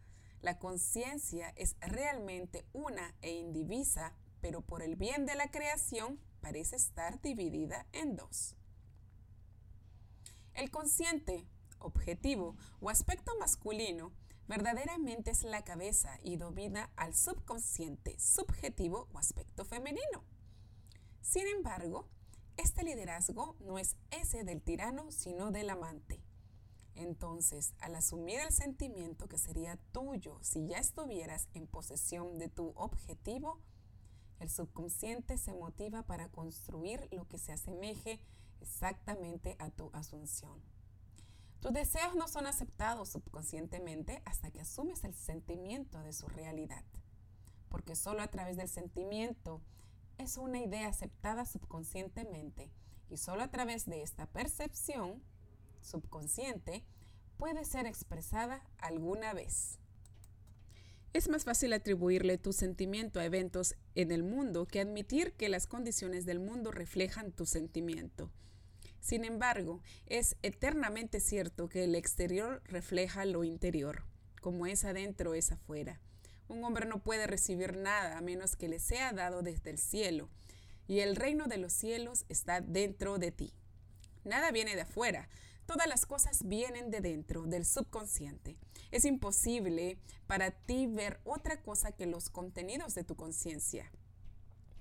[0.45, 6.75] La conciencia es realmente una e indivisa, pero por el bien de la creación parece
[6.75, 8.55] estar dividida en dos.
[10.53, 11.47] El consciente,
[11.79, 14.11] objetivo o aspecto masculino
[14.47, 20.23] verdaderamente es la cabeza y domina al subconsciente, subjetivo o aspecto femenino.
[21.21, 22.07] Sin embargo,
[22.55, 26.21] este liderazgo no es ese del tirano, sino del amante.
[26.95, 32.73] Entonces, al asumir el sentimiento que sería tuyo si ya estuvieras en posesión de tu
[32.75, 33.59] objetivo,
[34.39, 38.21] el subconsciente se motiva para construir lo que se asemeje
[38.61, 40.61] exactamente a tu asunción.
[41.59, 46.83] Tus deseos no son aceptados subconscientemente hasta que asumes el sentimiento de su realidad,
[47.69, 49.61] porque solo a través del sentimiento
[50.17, 52.71] es una idea aceptada subconscientemente
[53.09, 55.23] y solo a través de esta percepción
[55.85, 56.83] subconsciente
[57.37, 59.79] puede ser expresada alguna vez.
[61.13, 65.65] Es más fácil atribuirle tu sentimiento a eventos en el mundo que admitir que las
[65.65, 68.31] condiciones del mundo reflejan tu sentimiento.
[68.99, 74.03] Sin embargo, es eternamente cierto que el exterior refleja lo interior,
[74.41, 76.01] como es adentro es afuera.
[76.47, 80.29] Un hombre no puede recibir nada a menos que le sea dado desde el cielo,
[80.87, 83.53] y el reino de los cielos está dentro de ti.
[84.23, 85.29] Nada viene de afuera,
[85.65, 88.57] todas las cosas vienen de dentro, del subconsciente.
[88.91, 89.97] Es imposible
[90.27, 93.91] para ti ver otra cosa que los contenidos de tu conciencia.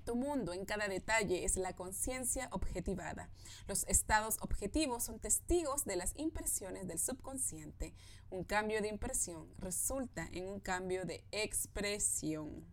[0.04, 3.30] Tu mundo en cada detalle es la conciencia objetivada.
[3.66, 7.94] Los estados objetivos son testigos de las impresiones del subconsciente.
[8.30, 12.66] Un cambio de impresión resulta en un cambio de expresión.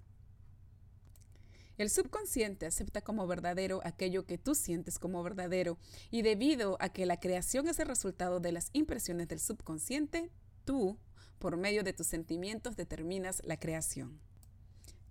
[1.82, 5.80] El subconsciente acepta como verdadero aquello que tú sientes como verdadero
[6.12, 10.30] y debido a que la creación es el resultado de las impresiones del subconsciente,
[10.64, 11.00] tú,
[11.40, 14.20] por medio de tus sentimientos, determinas la creación.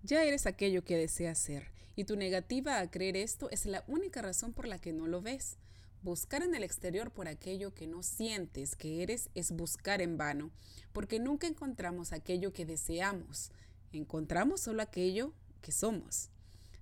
[0.01, 4.21] Ya eres aquello que deseas ser y tu negativa a creer esto es la única
[4.21, 5.57] razón por la que no lo ves.
[6.03, 10.51] Buscar en el exterior por aquello que no sientes que eres es buscar en vano,
[10.93, 13.51] porque nunca encontramos aquello que deseamos,
[13.91, 16.29] encontramos solo aquello que somos.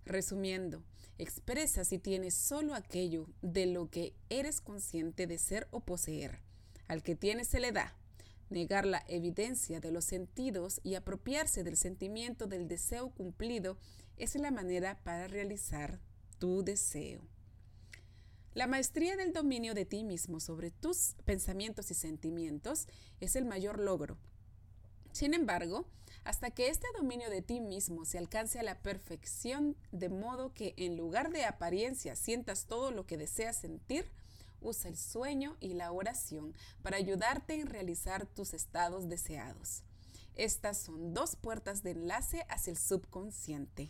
[0.06, 0.84] Resumiendo,
[1.18, 6.40] expresa si tienes solo aquello de lo que eres consciente de ser o poseer.
[6.88, 7.96] Al que tiene se le da.
[8.50, 13.78] Negar la evidencia de los sentidos y apropiarse del sentimiento del deseo cumplido
[14.18, 16.00] es la manera para realizar
[16.40, 17.22] tu deseo.
[18.56, 22.88] La maestría del dominio de ti mismo sobre tus pensamientos y sentimientos
[23.20, 24.18] es el mayor logro.
[25.12, 25.86] Sin embargo,
[26.30, 30.76] hasta que este dominio de ti mismo se alcance a la perfección, de modo que
[30.78, 34.06] en lugar de apariencia sientas todo lo que deseas sentir,
[34.62, 39.82] usa el sueño y la oración para ayudarte en realizar tus estados deseados.
[40.36, 43.90] Estas son dos puertas de enlace hacia el subconsciente.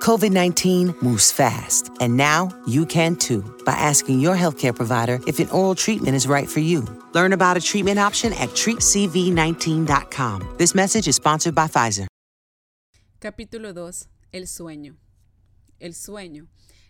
[0.00, 5.38] COVID 19 moves fast, and now you can too by asking your healthcare provider if
[5.40, 6.86] an oral treatment is right for you.
[7.12, 10.54] Learn about a treatment option at treatcv19.com.
[10.56, 12.06] This message is sponsored by Pfizer.
[13.20, 14.08] Capítulo 2.
[14.32, 14.96] El sueño.
[15.78, 16.46] El sueño.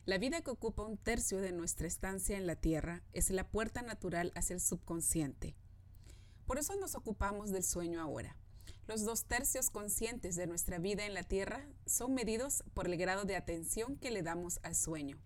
[0.07, 3.83] La vida que ocupa un tercio de nuestra estancia en la Tierra es la puerta
[3.83, 5.57] natural hacia el subconsciente.
[6.47, 8.37] Por eso nos ocupamos del sueño ahora.
[8.91, 13.25] Los dos tercios conscientes de nuestra vida en la Tierra son medidos por el grado
[13.25, 15.17] de atención que le damos al sueño.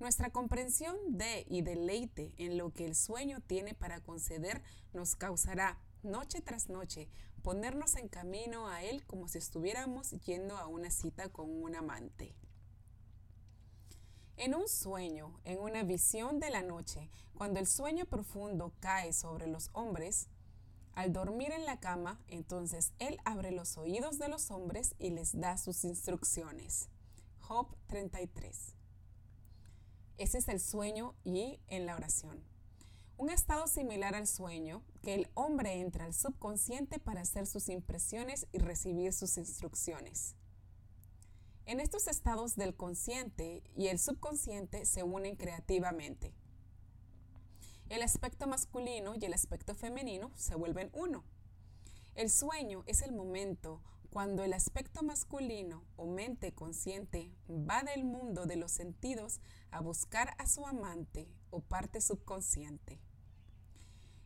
[0.00, 4.62] Nuestra comprensión de y deleite en lo que el sueño tiene para conceder
[4.94, 7.10] nos causará, noche tras noche,
[7.42, 12.34] ponernos en camino a él como si estuviéramos yendo a una cita con un amante.
[14.38, 19.46] En un sueño, en una visión de la noche, cuando el sueño profundo cae sobre
[19.46, 20.30] los hombres,
[20.96, 25.38] al dormir en la cama, entonces Él abre los oídos de los hombres y les
[25.38, 26.88] da sus instrucciones.
[27.38, 28.74] Job 33.
[30.16, 32.42] Ese es el sueño y en la oración.
[33.18, 38.46] Un estado similar al sueño, que el hombre entra al subconsciente para hacer sus impresiones
[38.52, 40.34] y recibir sus instrucciones.
[41.66, 46.32] En estos estados del consciente y el subconsciente se unen creativamente.
[47.88, 51.22] El aspecto masculino y el aspecto femenino se vuelven uno.
[52.16, 58.46] El sueño es el momento Cuando el aspecto masculino o mente consciente va del mundo
[58.46, 62.98] de los sentidos a buscar a su amante o parte subconsciente.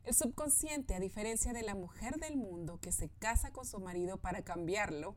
[0.04, 4.16] El subconsciente, a diferencia de la mujer del mundo que se casa con su marido
[4.16, 5.16] para cambiarlo,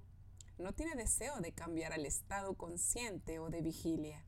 [0.57, 4.25] no tiene deseo de cambiar al estado consciente o de vigilia,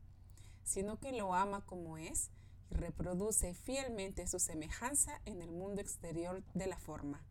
[0.62, 2.30] sino que lo ama como es
[2.70, 7.24] y reproduce fielmente su semejanza en el mundo exterior de la forma.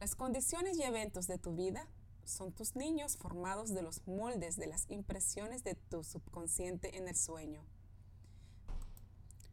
[0.00, 1.88] Las condiciones y eventos de tu vida
[2.24, 7.16] son tus niños formados de los moldes de las impresiones de tu subconsciente en el
[7.16, 7.64] sueño.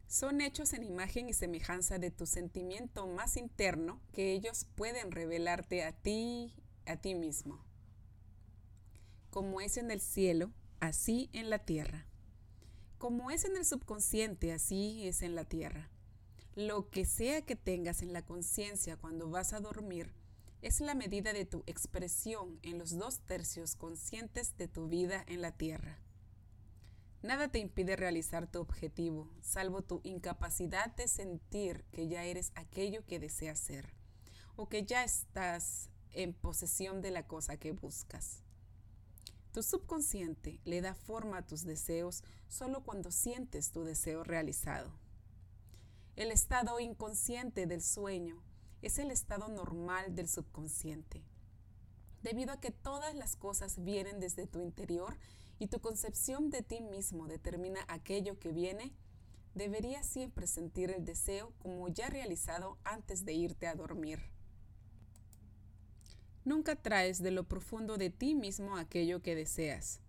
[0.08, 5.84] Son hechos en imagen y semejanza de tu sentimiento más interno que ellos pueden revelarte
[5.84, 6.52] a ti,
[6.84, 7.64] a ti mismo.
[9.30, 12.09] Como es en el cielo, así en la tierra.
[13.00, 15.88] Como es en el subconsciente, así es en la tierra.
[16.54, 20.12] Lo que sea que tengas en la conciencia cuando vas a dormir,
[20.60, 25.40] es la medida de tu expresión en los dos tercios conscientes de tu vida en
[25.40, 25.98] la tierra.
[27.22, 33.06] Nada te impide realizar tu objetivo, salvo tu incapacidad de sentir que ya eres aquello
[33.06, 33.94] que deseas ser,
[34.56, 38.42] o que ya estás en posesión de la cosa que buscas.
[39.52, 44.92] Tu subconsciente le da forma a tus deseos solo cuando sientes tu deseo realizado.
[46.14, 48.40] El estado inconsciente del sueño
[48.80, 51.24] es el estado normal del subconsciente.
[52.22, 55.16] Debido a que todas las cosas vienen desde tu interior
[55.58, 58.92] y tu concepción de ti mismo determina aquello que viene,
[59.54, 64.20] deberías siempre sentir el deseo como ya realizado antes de irte a dormir.
[66.44, 70.00] Nunca traes de lo profundo de ti mismo aquello que deseas.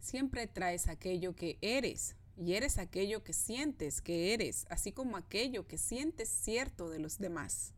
[0.00, 5.66] Siempre traes aquello que eres, y eres aquello que sientes que eres, así como aquello
[5.66, 7.72] que sientes cierto de los demás.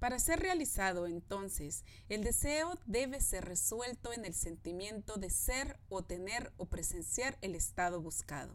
[0.00, 6.02] Para ser realizado entonces, el deseo debe ser resuelto en el sentimiento de ser o
[6.02, 8.54] tener o presenciar el estado buscado.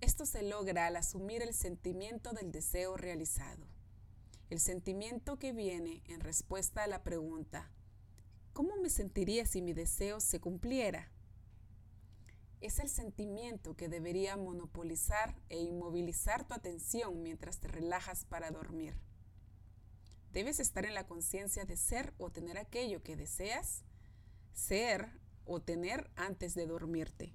[0.00, 3.66] Esto se logra al asumir el sentimiento del deseo realizado,
[4.50, 7.70] el sentimiento que viene en respuesta a la pregunta,
[8.52, 11.08] ¿cómo me sentiría si mi deseo se cumpliera?
[12.60, 18.94] Es el sentimiento que debería monopolizar e inmovilizar tu atención mientras te relajas para dormir.
[20.32, 23.84] Debes estar en la conciencia de ser o tener aquello que deseas
[24.52, 25.08] ser
[25.44, 27.34] o tener antes de dormirte.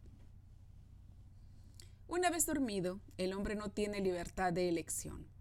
[2.08, 5.34] Una vez dormido, el hombre no tiene libertad de elección.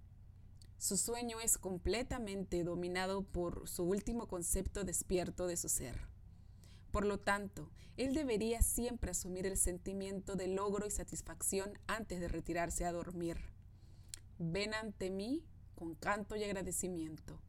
[0.84, 5.98] Su sueño es completamente dominado por su último concepto despierto de su ser.
[6.90, 12.28] Por lo tanto, él debería siempre asumir el sentimiento de logro y satisfacción antes de
[12.28, 13.38] retirarse a dormir.
[14.38, 15.42] Ven ante mí
[15.74, 17.40] con canto y agradecimiento.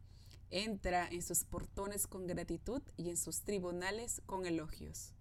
[0.50, 5.15] Entra en sus portones con gratitud y en sus tribunales con elogios.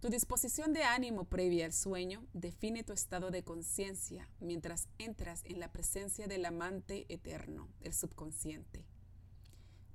[0.00, 5.58] Tu disposición de ánimo previa al sueño define tu estado de conciencia mientras entras en
[5.58, 8.84] la presencia del amante eterno, el subconsciente.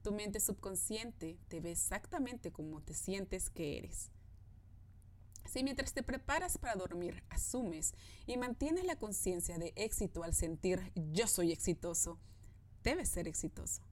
[0.02, 4.10] Tu mente subconsciente te ve exactamente como te sientes que eres.
[5.46, 7.94] Si mientras te preparas para dormir asumes
[8.26, 12.20] y mantienes la conciencia de éxito al sentir yo soy exitoso,
[12.84, 13.84] debes ser exitoso.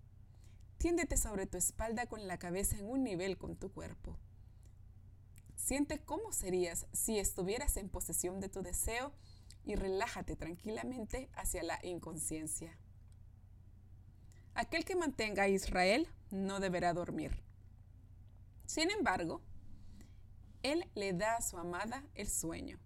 [0.80, 4.18] Tiéndete sobre tu espalda con la cabeza en un nivel con tu cuerpo.
[5.60, 9.12] Siente cómo serías si estuvieras en posesión de tu deseo
[9.66, 12.76] y relájate tranquilamente hacia la inconsciencia.
[14.56, 17.44] Aquel que mantenga a Israel no deberá dormir.
[18.66, 19.42] Sin embargo,
[20.64, 22.80] él le da a su amada el sueño.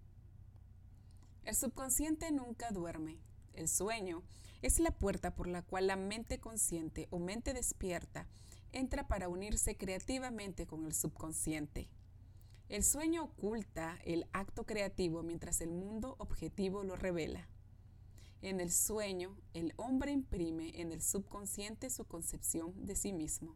[1.45, 3.17] El subconsciente nunca duerme.
[3.53, 4.23] El sueño
[4.61, 8.27] es la puerta por la cual la mente consciente o mente despierta
[8.71, 11.87] entra para unirse creativamente con el subconsciente.
[12.69, 17.47] El sueño oculta el acto creativo mientras el mundo objetivo lo revela.
[18.41, 23.55] En el sueño, el hombre imprime en el subconsciente su concepción de sí mismo.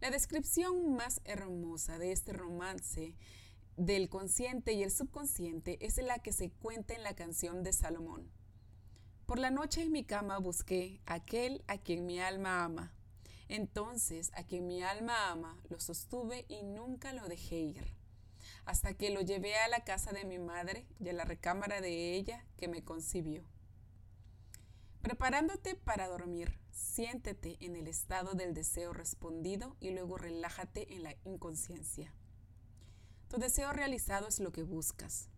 [0.00, 3.14] La descripción más hermosa de este romance
[3.76, 8.30] del consciente y el subconsciente es la que se cuenta en la canción de Salomón.
[9.26, 12.95] Por la noche en mi cama busqué aquel a quien mi alma ama.
[13.48, 17.96] Entonces a quien mi alma ama lo sostuve y nunca lo dejé ir
[18.64, 22.14] hasta que lo llevé a la casa de mi madre y a la recámara de
[22.14, 23.44] ella que me concibió.
[25.02, 31.14] Preparándote para dormir, siéntete en el estado del deseo respondido y luego relájate en la
[31.24, 32.12] inconsciencia.
[33.28, 35.28] Tu deseo realizado es lo que buscas.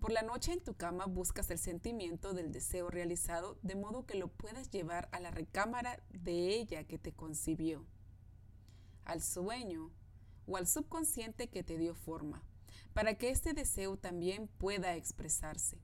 [0.00, 4.16] Por la noche en tu cama buscas el sentimiento del deseo realizado de modo que
[4.16, 7.86] lo puedas llevar a la recámara de ella que te concibió,
[9.04, 9.90] al sueño
[10.46, 12.42] o al subconsciente que te dio forma,
[12.92, 15.78] para que este deseo también pueda expresarse.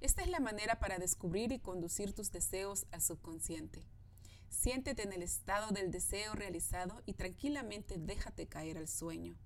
[0.00, 3.82] Esta es la manera para descubrir y conducir tus deseos al subconsciente.
[4.50, 9.36] Siéntete en el estado del deseo realizado y tranquilamente déjate caer al sueño.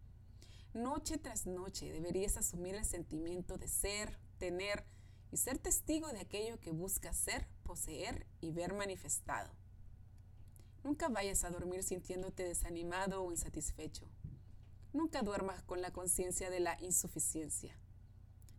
[0.75, 4.85] Noche tras noche deberías asumir el sentimiento de ser, tener
[5.33, 9.51] y ser testigo de aquello que buscas ser, poseer y ver manifestado.
[10.85, 14.07] Nunca vayas a dormir sintiéndote desanimado o insatisfecho.
[14.93, 17.77] Nunca duermas con la conciencia de la insuficiencia.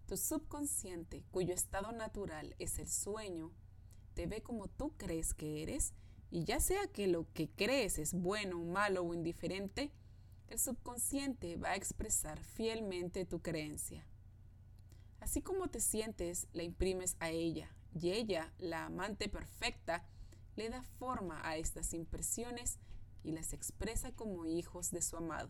[0.06, 3.54] Tu subconsciente, cuyo estado natural es el sueño,
[4.16, 5.94] te ve como tú crees que eres
[6.30, 9.94] y ya sea que lo que crees es bueno, malo o indiferente,
[10.52, 14.06] el subconsciente va a expresar fielmente tu creencia.
[15.22, 20.06] Así como te sientes, la imprimes a ella y ella, la amante perfecta,
[20.58, 22.80] le da forma a estas impresiones
[23.24, 25.50] y las expresa como hijos de su amado.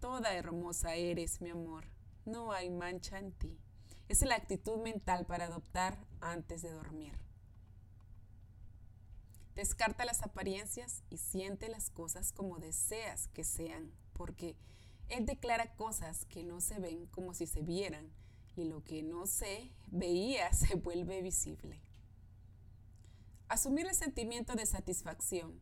[0.00, 1.84] Toda hermosa eres, mi amor,
[2.24, 3.58] no hay mancha en ti.
[4.08, 7.27] Es la actitud mental para adoptar antes de dormir.
[9.58, 14.54] Descarta las apariencias y siente las cosas como deseas que sean, porque
[15.08, 18.08] Él declara cosas que no se ven como si se vieran,
[18.54, 21.82] y lo que no se veía se vuelve visible.
[23.48, 25.60] Asumir el sentimiento de satisfacción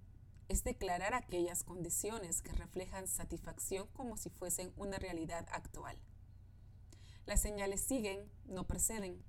[0.51, 5.97] es declarar aquellas condiciones que reflejan satisfacción como si fuesen una realidad actual.
[7.25, 9.25] Las señales siguen, no preceden.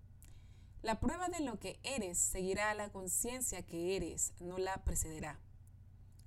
[0.83, 5.39] La prueba de lo que eres seguirá a la conciencia que eres, no la precederá.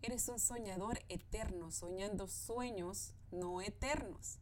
[0.02, 4.38] Eres un soñador eterno, soñando sueños no eternos.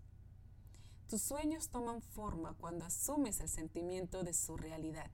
[1.09, 5.11] Tus sueños toman forma cuando asumes el sentimiento de su realidad.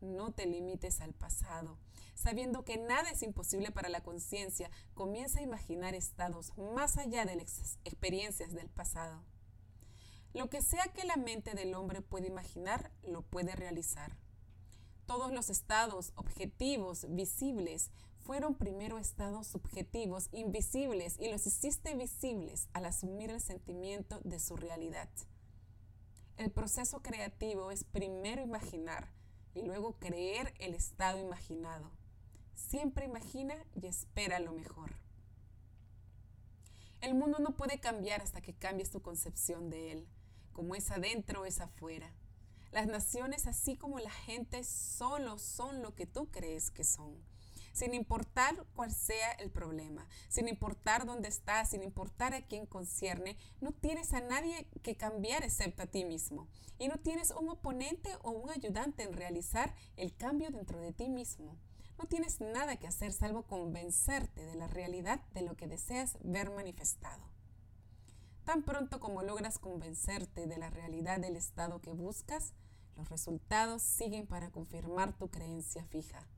[0.00, 1.78] No te limites al pasado.
[2.14, 7.36] Sabiendo que nada es imposible para la conciencia, comienza a imaginar estados más allá de
[7.36, 9.22] las experiencias del pasado.
[10.34, 14.16] Lo que sea que la mente del hombre puede imaginar, lo puede realizar.
[15.06, 22.86] Todos los estados objetivos visibles fueron primero estados subjetivos invisibles y los hiciste visibles al
[22.86, 25.08] asumir el sentimiento de su realidad.
[26.36, 29.12] El proceso creativo es primero imaginar
[29.54, 31.92] y luego creer el estado imaginado.
[32.56, 34.96] Siempre imagina y espera lo mejor.
[37.00, 40.08] El mundo no puede cambiar hasta que cambies tu concepción de él
[40.54, 42.14] como es adentro es afuera.
[42.72, 47.22] Las naciones, así como la gente, solo son lo que tú crees que son.
[47.72, 53.36] Sin importar cuál sea el problema, sin importar dónde estás, sin importar a quién concierne,
[53.60, 56.48] no tienes a nadie que cambiar excepto a ti mismo.
[56.78, 61.08] Y no tienes un oponente o un ayudante en realizar el cambio dentro de ti
[61.08, 61.58] mismo.
[61.98, 66.50] No tienes nada que hacer salvo convencerte de la realidad de lo que deseas ver
[66.50, 67.33] manifestado.
[68.44, 72.52] Tan pronto como logras convencerte de la realidad del estado que buscas,
[72.96, 76.28] los resultados siguen para confirmar tu creencia fija.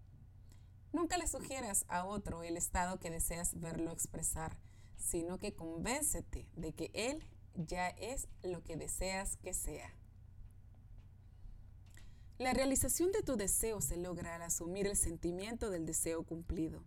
[0.93, 4.57] Nunca le sugieras a otro el estado que deseas verlo expresar,
[4.97, 7.23] sino que convéncete de que él
[7.55, 9.93] ya es lo que deseas que sea.
[12.39, 16.85] La realización de tu deseo se logra al asumir el sentimiento del deseo cumplido.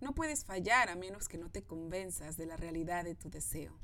[0.00, 3.78] No puedes fallar a menos que no te convenzas de la realidad de tu deseo.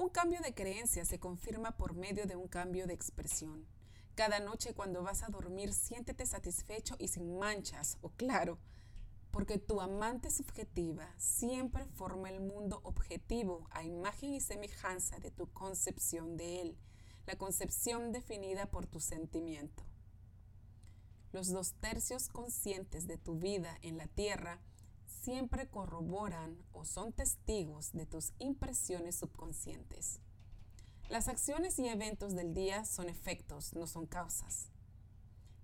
[0.00, 3.66] Un cambio de creencia se confirma por medio de un cambio de expresión.
[4.14, 8.58] Cada noche cuando vas a dormir siéntete satisfecho y sin manchas, o claro,
[9.30, 15.52] porque tu amante subjetiva siempre forma el mundo objetivo a imagen y semejanza de tu
[15.52, 16.78] concepción de él,
[17.26, 19.84] la concepción definida por tu sentimiento.
[21.30, 24.62] Los dos tercios conscientes de tu vida en la tierra
[25.20, 30.20] siempre corroboran o son testigos de tus impresiones subconscientes.
[31.08, 34.70] Las acciones y eventos del día son efectos, no son causas.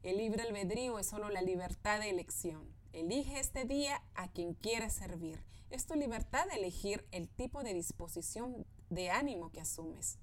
[0.02, 2.68] El libre albedrío es solo la libertad de elección.
[2.92, 5.42] Elige este día a quien quieras servir.
[5.70, 10.18] Es tu libertad de elegir el tipo de disposición de ánimo que asumes.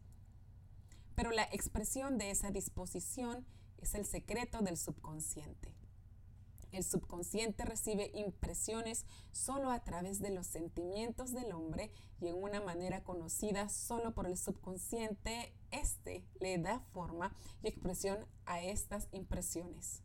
[1.16, 3.46] Pero la expresión de esa disposición
[3.78, 5.74] es el secreto del subconsciente.
[6.74, 12.62] El subconsciente recibe impresiones solo a través de los sentimientos del hombre y en una
[12.62, 20.02] manera conocida solo por el subconsciente, este le da forma y expresión a estas impresiones.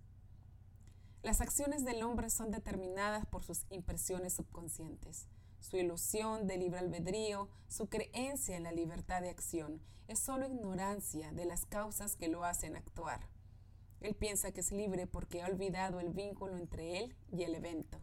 [1.22, 5.26] Las acciones del hombre son determinadas por sus impresiones subconscientes.
[5.60, 11.32] su ilusión de libre albedrío, su creencia en la libertad de acción, es solo ignorancia
[11.32, 13.26] de las causas que lo hacen actuar.
[14.01, 18.01] Él piensa que es libre porque ha olvidado el vínculo entre él y el evento.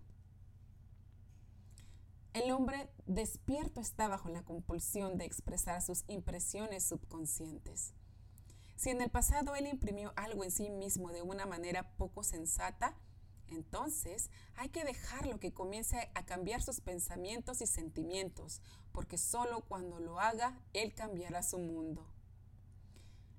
[2.34, 7.94] El hombre despierto está bajo la compulsión de expresar sus impresiones subconscientes.
[8.76, 12.98] Si en el pasado él imprimió algo en sí mismo de una manera poco sensata,
[13.48, 20.02] entonces hay que dejarlo que comience a cambiar sus pensamientos y sentimientos, porque solo cuando
[20.02, 22.06] lo haga, él cambiará su mundo.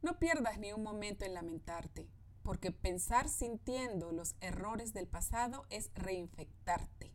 [0.01, 2.09] No pierdas ni un momento en lamentarte,
[2.47, 7.13] porque pensar sintiendo los errores del pasado es reinfectarte.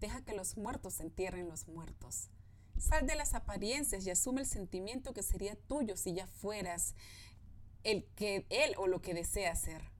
[0.00, 2.30] Deja que los muertos entierren los muertos.
[2.76, 6.96] Sal de las apariencias y asume el sentimiento que sería tuyo si ya fueras
[7.84, 9.92] el que él o lo que desea ser.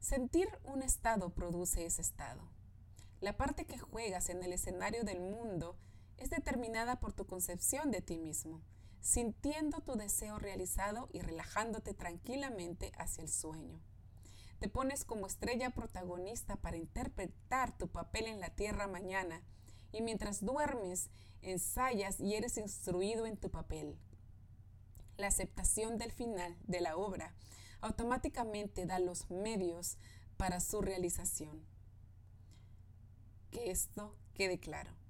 [0.00, 2.42] Sentir un estado produce ese estado.
[3.20, 5.76] La parte que juegas en el escenario del mundo
[6.16, 8.62] es determinada por tu concepción de ti mismo,
[9.02, 13.80] sintiendo tu deseo realizado y relajándote tranquilamente hacia el sueño.
[14.60, 19.42] Te pones como estrella protagonista para interpretar tu papel en la tierra mañana
[19.90, 21.10] y mientras duermes
[21.42, 23.98] ensayas y eres instruido en tu papel.
[25.16, 27.34] La aceptación del final de la obra
[27.80, 29.98] automáticamente da los medios
[30.36, 31.66] para su realización.
[33.50, 35.01] Que esto quede claro.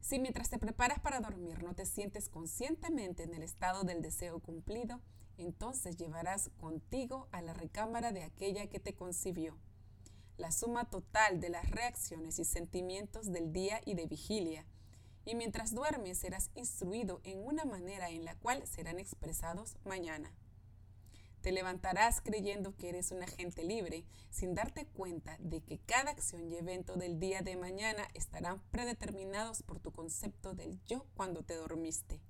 [0.00, 4.40] Si mientras te preparas para dormir no te sientes conscientemente en el estado del deseo
[4.40, 5.00] cumplido,
[5.36, 9.56] entonces llevarás contigo a la recámara de aquella que te concibió.
[10.36, 14.66] La suma total de las reacciones y sentimientos del día y de vigilia.
[15.24, 20.32] Y mientras duermes serás instruido en una manera en la cual serán expresados mañana.
[21.40, 26.50] Te levantarás creyendo que eres un agente libre, sin darte cuenta de que cada acción
[26.50, 31.54] y evento del día de mañana estarán predeterminados por tu concepto del yo cuando te
[31.54, 32.20] dormiste.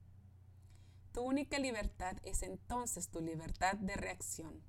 [1.13, 4.63] Tu única libertad es entonces tu libertad de reacción.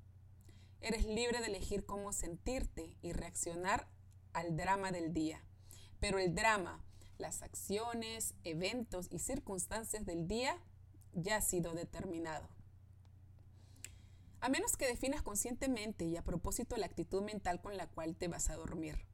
[0.79, 3.87] Eres libre de elegir cómo sentirte y reaccionar
[4.31, 5.43] al drama del día.
[5.99, 6.81] Pero el drama,
[7.17, 10.57] las acciones, eventos y circunstancias del día
[11.13, 12.47] ya ha sido determinado.
[14.41, 18.27] A menos que definas conscientemente y a propósito la actitud mental con la cual te
[18.27, 19.05] vas a dormir.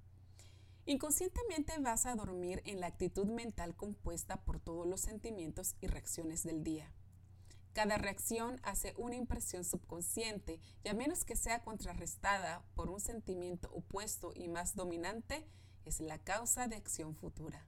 [0.86, 6.44] Inconscientemente vas a dormir en la actitud mental compuesta por todos los sentimientos y reacciones
[6.44, 6.94] del día.
[7.74, 13.70] Cada reacción hace una impresión subconsciente y a menos que sea contrarrestada por un sentimiento
[13.74, 15.48] opuesto y más dominante,
[15.86, 17.66] es la causa de acción futura.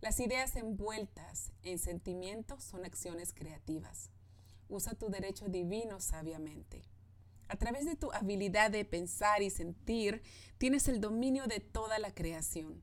[0.00, 4.10] Las ideas envueltas en sentimientos son acciones creativas.
[4.70, 6.82] Usa tu derecho divino sabiamente.
[7.48, 10.22] A través de tu habilidad de pensar y sentir,
[10.56, 12.80] tienes el dominio de toda la creación.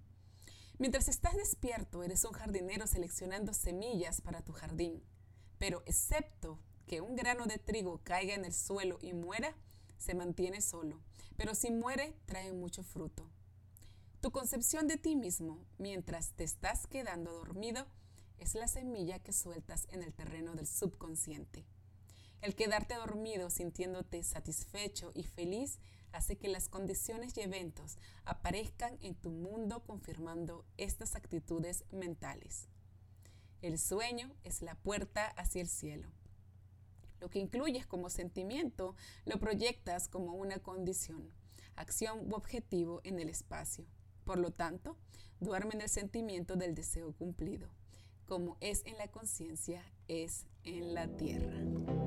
[0.78, 5.02] Mientras estás despierto, eres un jardinero seleccionando semillas para tu jardín
[5.58, 9.56] pero excepto que un grano de trigo caiga en el suelo y muera,
[9.98, 11.02] se mantiene solo,
[11.36, 13.30] pero si muere, trae mucho fruto.
[14.22, 17.86] Tu concepción de ti mismo, mientras te estás quedando dormido,
[18.38, 21.66] es la semilla que sueltas en el terreno del subconsciente.
[22.42, 25.80] El quedarte dormido sintiéndote satisfecho y feliz
[26.12, 32.68] hace que las condiciones y eventos aparezcan en tu mundo confirmando estas actitudes mentales.
[33.62, 36.10] El sueño es la puerta hacia el cielo.
[37.20, 41.32] Lo que incluyes como sentimiento lo proyectas como una condición,
[41.76, 43.86] acción u objetivo en el espacio.
[44.24, 44.98] Por lo tanto,
[45.40, 47.70] duerme en el sentimiento del deseo cumplido.
[48.28, 52.07] Como es en la conciencia, es en la tierra.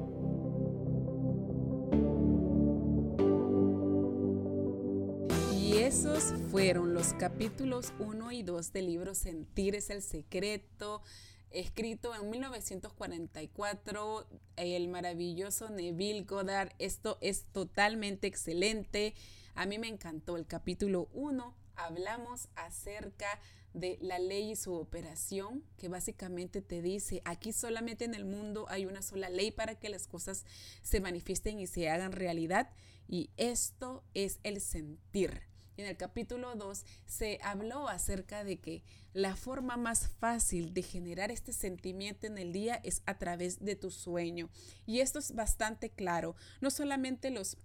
[6.01, 11.03] Esos fueron los capítulos 1 y 2 del libro Sentir es el secreto
[11.51, 14.27] escrito en 1944,
[14.57, 16.73] el maravilloso Neville Goddard.
[16.79, 19.13] Esto es totalmente excelente.
[19.55, 21.55] A mí me encantó el capítulo 1.
[21.77, 23.39] Hablamos acerca
[23.75, 28.65] de la ley y su operación, que básicamente te dice, aquí solamente en el mundo
[28.71, 30.47] hay una sola ley para que las cosas
[30.81, 32.71] se manifiesten y se hagan realidad,
[33.07, 35.50] y esto es el sentir
[35.81, 41.31] en el capítulo 2 se habló acerca de que la forma más fácil de generar
[41.31, 44.49] este sentimiento en el día es a través de tu sueño.
[44.87, 46.37] Y esto es bastante claro.
[46.61, 47.57] No solamente los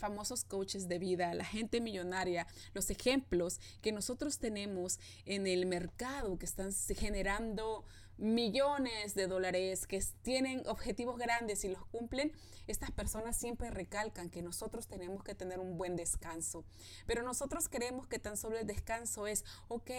[0.00, 6.38] famosos coaches de vida, la gente millonaria, los ejemplos que nosotros tenemos en el mercado
[6.38, 7.84] que están generando
[8.20, 12.32] millones de dólares, que tienen objetivos grandes y los cumplen,
[12.66, 16.64] estas personas siempre recalcan que nosotros tenemos que tener un buen descanso.
[17.06, 19.90] Pero nosotros creemos que tan solo el descanso es, ok,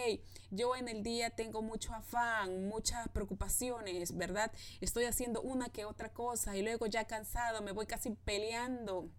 [0.50, 4.52] yo en el día tengo mucho afán, muchas preocupaciones, ¿verdad?
[4.80, 9.10] Estoy haciendo una que otra cosa y luego ya cansado me voy casi peleando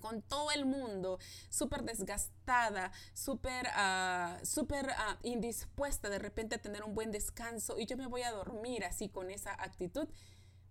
[0.00, 6.82] con todo el mundo, súper desgastada, súper uh, super, uh, indispuesta de repente a tener
[6.82, 10.08] un buen descanso y yo me voy a dormir así con esa actitud,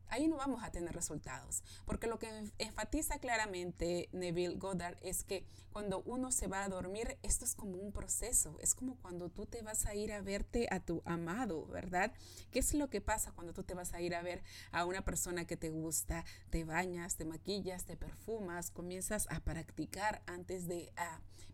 [0.09, 1.63] ahí no vamos a tener resultados.
[1.85, 7.17] Porque lo que enfatiza claramente Neville Goddard es que cuando uno se va a dormir,
[7.23, 10.67] esto es como un proceso, es como cuando tú te vas a ir a verte
[10.71, 12.11] a tu amado, ¿verdad?
[12.51, 14.41] ¿Qué es lo que pasa cuando tú te vas a ir a ver
[14.71, 16.25] a una persona que te gusta?
[16.49, 20.91] Te bañas, te maquillas, te perfumas, comienzas a practicar antes de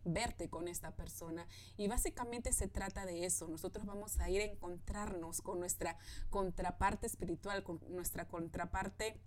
[0.06, 1.46] verte con esta persona.
[1.78, 3.48] Y básicamente se trata de eso.
[3.48, 5.98] Nosotros vamos a ir a encontrarnos con nuestra
[6.30, 9.20] contraparte espiritual, con nuestra contraparte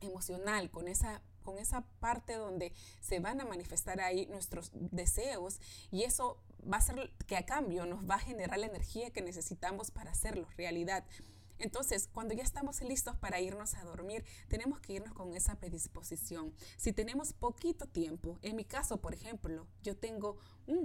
[0.00, 5.60] emocional, con esa con esa parte donde se van a manifestar ahí nuestros deseos
[5.90, 9.22] y eso va a ser que a cambio nos va a generar la energía que
[9.22, 11.06] necesitamos para hacerlo realidad.
[11.58, 16.52] Entonces, cuando ya estamos listos para irnos a dormir, tenemos que irnos con esa predisposición.
[16.76, 20.38] Si tenemos poquito tiempo, en mi caso, por ejemplo, yo tengo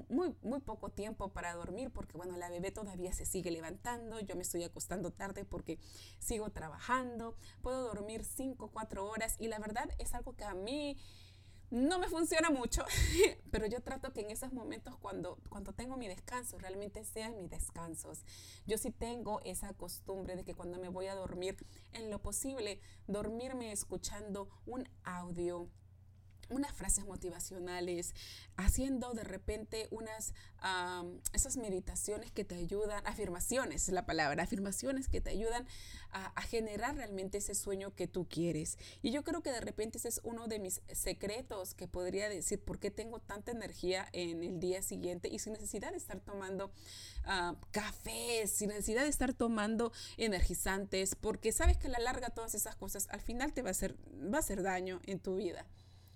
[0.10, 4.36] muy, muy poco tiempo para dormir porque, bueno, la bebé todavía se sigue levantando, yo
[4.36, 5.80] me estoy acostando tarde porque
[6.20, 10.98] sigo trabajando, puedo dormir 5, 4 horas y la verdad es algo que a mí
[11.74, 12.86] no me funciona mucho,
[13.52, 17.50] pero yo trato que en esos momentos cuando, cuando tengo mi descanso, realmente sean mis
[17.50, 18.24] descansos.
[18.68, 21.58] Yo sí tengo esa costumbre de que cuando me voy a dormir,
[21.94, 25.68] en lo posible, dormirme escuchando un audio
[26.50, 28.14] unas frases motivacionales,
[28.58, 30.34] haciendo de repente unas,
[31.34, 35.68] esas meditaciones que te ayudan, afirmaciones es la palabra, afirmaciones que te ayudan
[36.12, 38.78] a, generar realmente ese sueño que tú quieres.
[39.02, 42.60] Y yo creo que de repente ese es uno de mis secretos que podría decir
[42.60, 46.72] por qué tengo tanta energía en el día siguiente y sin necesidad de estar tomando
[47.26, 52.54] uh, cafés, sin necesidad de estar tomando energizantes, porque sabes que a la larga todas
[52.54, 53.96] esas cosas al final te va a hacer,
[54.32, 55.66] va a hacer daño en tu vida.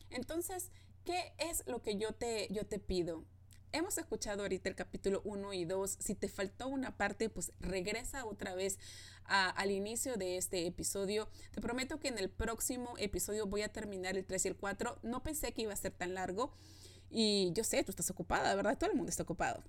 [0.10, 0.72] Entonces,
[1.06, 3.26] ¿qué es lo que yo te, yo te pido?
[3.74, 5.98] Hemos escuchado ahorita el capítulo 1 y 2.
[6.00, 8.80] Si te faltó una parte, pues regresa otra vez
[9.26, 11.28] al inicio de este episodio.
[11.52, 15.00] Te prometo que en el próximo episodio voy a terminar el 3 y el 4.
[15.04, 16.54] No pensé que iba a ser tan largo.
[17.10, 18.78] Y yo sé, tú estás ocupada, ¿verdad?
[18.78, 19.64] Todo el mundo está ocupado.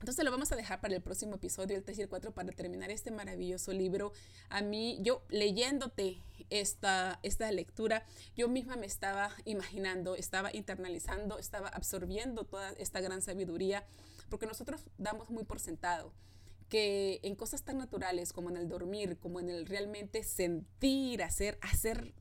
[0.00, 2.52] Entonces lo vamos a dejar para el próximo episodio, el 3 y el 4, para
[2.52, 4.12] terminar este maravilloso libro.
[4.50, 6.18] A mí, yo leyéndote
[6.50, 8.04] esta, esta lectura,
[8.36, 13.84] yo misma me estaba imaginando, estaba internalizando, estaba absorbiendo toda esta gran sabiduría,
[14.28, 16.12] porque nosotros damos muy por sentado
[16.68, 21.58] que en cosas tan naturales como en el dormir, como en el realmente sentir, hacer,
[21.62, 22.12] hacer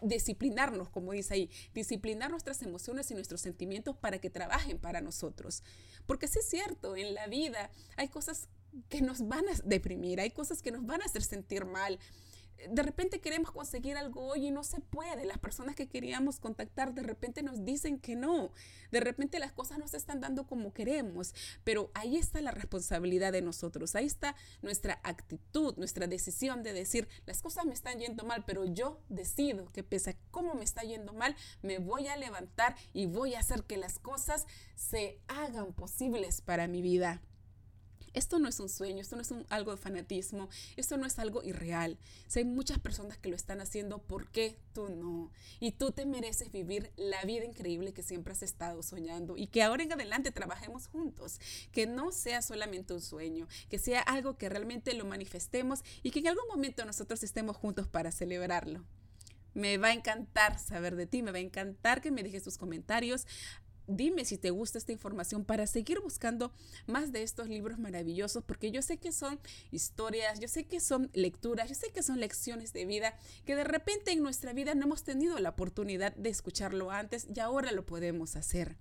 [0.00, 5.62] disciplinarnos, como dice ahí, disciplinar nuestras emociones y nuestros sentimientos para que trabajen para nosotros.
[6.06, 8.48] Porque sí es cierto, en la vida hay cosas
[8.88, 11.98] que nos van a deprimir, hay cosas que nos van a hacer sentir mal,
[12.70, 15.24] de repente queremos conseguir algo hoy y no se puede.
[15.24, 18.50] Las personas que queríamos contactar de repente nos dicen que no.
[18.90, 21.34] De repente las cosas no se están dando como queremos.
[21.64, 23.94] Pero ahí está la responsabilidad de nosotros.
[23.94, 28.64] Ahí está nuestra actitud, nuestra decisión de decir, las cosas me están yendo mal, pero
[28.64, 33.06] yo decido que pese a cómo me está yendo mal, me voy a levantar y
[33.06, 37.22] voy a hacer que las cosas se hagan posibles para mi vida.
[38.14, 41.42] Esto no es un sueño, esto no es algo de fanatismo, esto no es algo
[41.42, 41.98] irreal.
[42.26, 45.30] Si hay muchas personas que lo están haciendo, ¿por qué tú no?
[45.60, 49.62] Y tú te mereces vivir la vida increíble que siempre has estado soñando y que
[49.62, 51.40] ahora en adelante trabajemos juntos.
[51.72, 56.20] Que no sea solamente un sueño, que sea algo que realmente lo manifestemos y que
[56.20, 58.84] en algún momento nosotros estemos juntos para celebrarlo.
[59.54, 62.56] Me va a encantar saber de ti, me va a encantar que me dejes tus
[62.56, 63.26] comentarios
[63.86, 66.52] dime si te gusta esta información para seguir buscando
[66.86, 69.38] más de estos libros maravillosos, porque yo sé que son
[69.70, 73.64] historias, yo sé que son lecturas, yo sé que son lecciones de vida que de
[73.64, 77.86] repente en nuestra vida no hemos tenido la oportunidad de escucharlo antes y ahora lo
[77.86, 78.76] podemos hacer.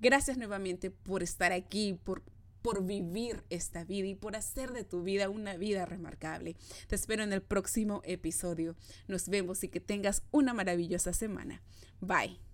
[0.00, 2.22] Gracias nuevamente por estar aquí, por
[2.62, 6.56] por vivir esta vida y por hacer de tu vida una vida remarcable.
[6.88, 8.76] Te espero en el próximo episodio.
[9.06, 11.62] Nos vemos y que tengas una maravillosa semana.
[12.00, 12.47] Bye.